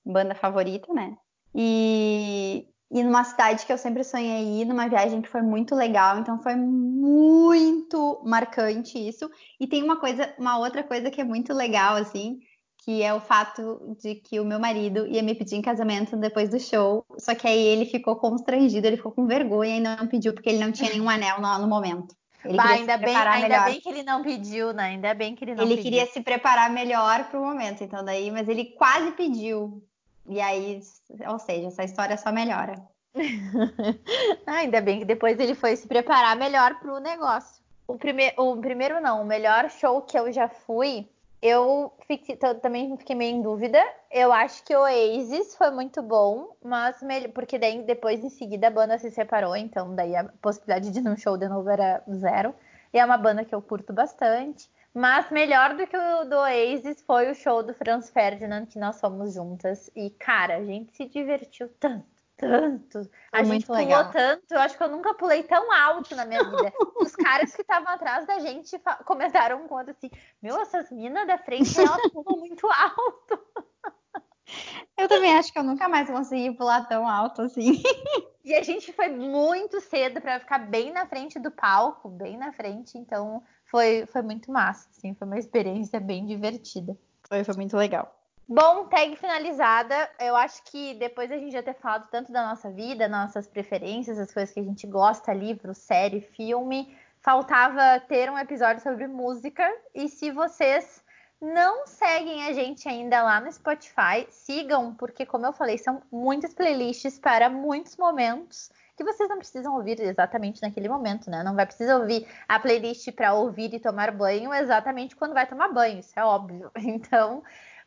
banda 0.03 0.33
favorita, 0.33 0.91
né? 0.91 1.15
E, 1.53 2.65
e 2.89 3.03
numa 3.03 3.23
cidade 3.23 3.65
que 3.65 3.73
eu 3.73 3.77
sempre 3.77 4.03
sonhei 4.03 4.61
ir, 4.61 4.65
numa 4.65 4.87
viagem 4.87 5.21
que 5.21 5.29
foi 5.29 5.43
muito 5.43 5.75
legal. 5.75 6.17
Então, 6.17 6.41
foi 6.41 6.55
muito 6.55 8.21
marcante 8.25 8.97
isso. 8.97 9.29
E 9.59 9.67
tem 9.67 9.83
uma 9.83 9.97
coisa, 9.97 10.33
uma 10.39 10.57
outra 10.57 10.83
coisa 10.83 11.11
que 11.11 11.21
é 11.21 11.25
muito 11.25 11.53
legal, 11.53 11.95
assim, 11.97 12.39
que 12.83 13.03
é 13.03 13.13
o 13.13 13.19
fato 13.19 13.95
de 14.01 14.15
que 14.15 14.39
o 14.39 14.45
meu 14.45 14.59
marido 14.59 15.05
ia 15.05 15.21
me 15.21 15.35
pedir 15.35 15.55
em 15.55 15.61
casamento 15.61 16.17
depois 16.17 16.49
do 16.49 16.59
show, 16.59 17.05
só 17.17 17.35
que 17.35 17.47
aí 17.47 17.59
ele 17.59 17.85
ficou 17.85 18.15
constrangido, 18.15 18.87
ele 18.87 18.97
ficou 18.97 19.11
com 19.11 19.27
vergonha 19.27 19.77
e 19.77 19.79
não 19.79 20.07
pediu 20.07 20.33
porque 20.33 20.49
ele 20.49 20.59
não 20.59 20.71
tinha 20.71 20.89
nenhum 20.89 21.07
anel 21.07 21.39
no, 21.39 21.59
no 21.59 21.67
momento. 21.67 22.15
Ele 22.43 22.57
bah, 22.57 22.69
ainda 22.69 22.97
bem, 22.97 23.15
ainda 23.15 23.65
bem 23.65 23.79
que 23.79 23.87
ele 23.87 24.01
não 24.01 24.23
pediu, 24.23 24.73
né? 24.73 24.85
Ainda 24.85 25.13
bem 25.13 25.35
que 25.35 25.43
ele 25.45 25.53
não 25.53 25.63
ele 25.63 25.75
pediu. 25.75 25.91
queria 25.91 26.05
se 26.07 26.21
preparar 26.21 26.71
melhor 26.71 27.25
para 27.29 27.39
o 27.39 27.45
momento, 27.45 27.83
então 27.83 28.03
daí, 28.03 28.31
mas 28.31 28.49
ele 28.49 28.65
quase 28.65 29.11
pediu. 29.11 29.83
E 30.27 30.41
aí, 30.41 30.79
ou 31.27 31.37
seja, 31.37 31.67
essa 31.67 31.83
história 31.83 32.17
só 32.17 32.31
melhora. 32.31 32.81
ah, 34.47 34.53
ainda 34.53 34.81
bem 34.81 34.99
que 34.99 35.05
depois 35.05 35.39
ele 35.39 35.53
foi 35.53 35.75
se 35.75 35.87
preparar 35.87 36.35
melhor 36.35 36.79
para 36.79 36.95
o 36.95 36.99
negócio. 36.99 37.61
O, 37.87 37.95
prime 37.95 38.33
o 38.37 38.57
primeiro 38.57 38.99
não, 38.99 39.21
o 39.21 39.25
melhor 39.25 39.69
show 39.69 40.01
que 40.01 40.17
eu 40.17 40.31
já 40.31 40.47
fui 40.47 41.07
eu 41.41 41.91
fiquei, 42.05 42.37
também 42.61 42.95
fiquei 42.97 43.15
meio 43.15 43.35
em 43.35 43.41
dúvida. 43.41 43.83
Eu 44.11 44.31
acho 44.31 44.63
que 44.63 44.75
o 44.75 44.81
Oasis 44.81 45.55
foi 45.55 45.71
muito 45.71 46.01
bom, 46.01 46.55
mas 46.63 46.99
porque 47.33 47.57
daí 47.57 47.81
depois 47.83 48.23
em 48.23 48.29
seguida 48.29 48.67
a 48.67 48.71
banda 48.71 48.97
se 48.99 49.09
separou, 49.09 49.55
então 49.55 49.95
daí 49.95 50.15
a 50.15 50.25
possibilidade 50.41 50.91
de 50.91 50.99
ir 50.99 51.01
num 51.01 51.17
show 51.17 51.37
de 51.37 51.47
novo 51.47 51.69
era 51.69 52.03
zero. 52.11 52.53
E 52.93 52.99
é 52.99 53.05
uma 53.05 53.17
banda 53.17 53.43
que 53.43 53.55
eu 53.55 53.61
curto 53.61 53.91
bastante. 53.91 54.69
Mas 54.93 55.31
melhor 55.31 55.75
do 55.75 55.87
que 55.87 55.97
o 55.97 56.25
do 56.25 56.35
Oasis 56.35 57.01
foi 57.01 57.31
o 57.31 57.35
show 57.35 57.63
do 57.63 57.73
Franz 57.73 58.09
Ferdinand 58.09 58.65
que 58.65 58.77
nós 58.77 58.99
fomos 58.99 59.33
juntas. 59.33 59.89
E 59.95 60.09
cara, 60.11 60.57
a 60.57 60.65
gente 60.65 60.95
se 60.95 61.05
divertiu 61.05 61.69
tanto 61.79 62.20
tanto. 62.41 63.09
a 63.31 63.43
gente 63.43 63.65
pulou 63.65 63.81
legal. 63.81 64.11
tanto. 64.11 64.51
Eu 64.51 64.59
acho 64.59 64.75
que 64.75 64.83
eu 64.83 64.89
nunca 64.89 65.13
pulei 65.13 65.43
tão 65.43 65.71
alto 65.71 66.15
na 66.15 66.25
minha 66.25 66.43
vida. 66.43 66.73
Os 66.99 67.15
caras 67.15 67.55
que 67.55 67.61
estavam 67.61 67.93
atrás 67.93 68.25
da 68.25 68.39
gente 68.39 68.81
comentaram 69.05 69.65
um 69.65 69.77
assim: 69.77 70.09
Meu, 70.41 70.59
essas 70.59 70.91
minas 70.91 71.27
da 71.27 71.37
frente, 71.37 71.79
elas 71.79 72.01
pulam 72.11 72.39
muito 72.39 72.67
alto. 72.67 73.39
Eu 74.97 75.07
também 75.07 75.33
acho 75.37 75.53
que 75.53 75.57
eu 75.57 75.63
nunca 75.63 75.87
mais 75.87 76.09
consegui 76.09 76.51
pular 76.57 76.85
tão 76.85 77.07
alto 77.07 77.41
assim. 77.43 77.81
E 78.43 78.55
a 78.55 78.63
gente 78.63 78.91
foi 78.91 79.07
muito 79.07 79.79
cedo 79.79 80.19
para 80.19 80.39
ficar 80.39 80.57
bem 80.57 80.91
na 80.91 81.05
frente 81.05 81.39
do 81.39 81.51
palco, 81.51 82.09
bem 82.09 82.35
na 82.37 82.51
frente, 82.51 82.97
então 82.97 83.43
foi, 83.65 84.07
foi 84.07 84.23
muito 84.23 84.51
massa, 84.51 84.89
assim, 84.89 85.13
foi 85.13 85.27
uma 85.27 85.37
experiência 85.37 85.99
bem 85.99 86.25
divertida. 86.25 86.97
Foi, 87.27 87.43
foi 87.43 87.53
muito 87.53 87.77
legal. 87.77 88.20
Bom, 88.47 88.85
tag 88.87 89.15
finalizada. 89.15 90.09
Eu 90.19 90.35
acho 90.35 90.61
que 90.63 90.93
depois 90.95 91.31
a 91.31 91.37
gente 91.37 91.53
já 91.53 91.63
ter 91.63 91.73
falado 91.75 92.09
tanto 92.09 92.31
da 92.31 92.45
nossa 92.45 92.69
vida, 92.69 93.07
nossas 93.07 93.47
preferências, 93.47 94.19
as 94.19 94.33
coisas 94.33 94.53
que 94.53 94.59
a 94.59 94.63
gente 94.63 94.85
gosta, 94.85 95.33
livro, 95.33 95.73
série, 95.73 96.19
filme, 96.21 96.93
faltava 97.21 97.99
ter 98.07 98.29
um 98.29 98.37
episódio 98.37 98.83
sobre 98.83 99.07
música. 99.07 99.69
E 99.95 100.09
se 100.09 100.31
vocês 100.31 101.01
não 101.39 101.87
seguem 101.87 102.45
a 102.45 102.53
gente 102.53 102.87
ainda 102.87 103.23
lá 103.23 103.39
no 103.39 103.51
Spotify, 103.51 104.27
sigam, 104.29 104.93
porque, 104.95 105.25
como 105.25 105.45
eu 105.45 105.53
falei, 105.53 105.77
são 105.77 106.01
muitas 106.11 106.53
playlists 106.53 107.17
para 107.17 107.49
muitos 107.49 107.95
momentos 107.95 108.69
que 108.95 109.03
vocês 109.03 109.27
não 109.29 109.37
precisam 109.37 109.75
ouvir 109.75 109.99
exatamente 109.99 110.61
naquele 110.61 110.87
momento, 110.87 111.29
né? 111.29 111.41
Não 111.43 111.55
vai 111.55 111.65
precisar 111.65 111.97
ouvir 111.97 112.27
a 112.47 112.59
playlist 112.59 113.11
para 113.13 113.33
ouvir 113.33 113.73
e 113.73 113.79
tomar 113.79 114.11
banho 114.11 114.53
exatamente 114.53 115.15
quando 115.15 115.33
vai 115.33 115.47
tomar 115.47 115.69
banho, 115.69 115.99
isso 115.99 116.19
é 116.19 116.23
óbvio. 116.23 116.69
Então, 116.77 117.41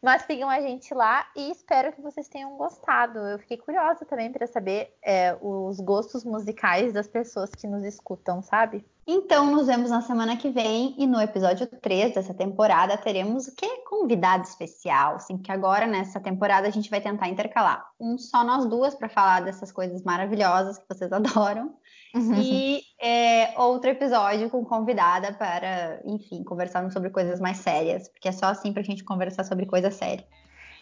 mas 0.05 0.23
sigam 0.23 0.51
a 0.51 0.61
gente 0.61 0.93
lá 0.93 1.27
e 1.35 1.51
espero 1.51 1.91
que 1.91 2.03
vocês 2.03 2.29
tenham 2.29 2.59
gostado. 2.59 3.19
Eu 3.21 3.39
fiquei 3.39 3.57
curiosa 3.57 4.05
também 4.05 4.31
para 4.31 4.47
saber 4.47 4.95
é, 5.03 5.35
os 5.41 5.81
gostos 5.81 6.25
musicais 6.25 6.93
das 6.93 7.09
pessoas 7.09 7.51
que 7.51 7.67
nos 7.67 7.83
escutam, 7.83 8.43
sabe? 8.43 8.85
Então, 9.07 9.51
nos 9.51 9.67
vemos 9.67 9.91
na 9.91 10.03
semana 10.03 10.37
que 10.37 10.51
vem 10.51 10.95
e 10.99 11.07
no 11.07 11.19
episódio 11.21 11.67
3 11.67 12.15
dessa 12.15 12.35
temporada 12.35 12.99
teremos 12.99 13.49
o 13.49 13.55
que? 13.57 13.67
Convidado 13.85 14.45
especial. 14.45 15.17
Assim, 15.17 15.39
que 15.39 15.51
agora 15.51 15.87
nessa 15.87 16.21
temporada 16.21 16.69
a 16.69 16.71
gente 16.71 16.91
vai 16.91 17.01
tentar 17.01 17.29
intercalar 17.29 17.87
um 17.99 18.19
só 18.19 18.45
nós 18.45 18.67
duas 18.67 18.95
para 18.95 19.09
falar 19.09 19.41
dessas 19.41 19.73
coisas 19.73 20.03
maravilhosas 20.03 20.79
que 20.79 20.85
vocês 20.87 21.11
adoram. 21.13 21.75
Uhum. 22.15 22.41
E 22.41 22.83
é, 23.01 23.53
outro 23.61 23.91
episódio 23.91 24.49
com 24.49 24.65
convidada 24.65 25.33
para, 25.33 26.01
enfim, 26.05 26.45
conversarmos 26.45 26.93
sobre 26.93 27.11
coisas 27.11 27.41
mais 27.41 27.57
sérias, 27.57 28.09
porque 28.09 28.29
é 28.29 28.33
só 28.33 28.47
assim 28.47 28.73
para 28.73 28.83
a 28.83 28.85
gente 28.85 29.03
conversar 29.03 29.43
sobre 29.45 29.67
coisa 29.67 29.91
séria. 29.91 30.25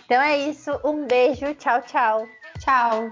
Então 0.04 0.20
é 0.20 0.36
isso. 0.36 0.70
Um 0.84 1.06
beijo. 1.06 1.54
Tchau, 1.54 1.80
tchau. 1.82 2.26
Tchau. 2.58 3.10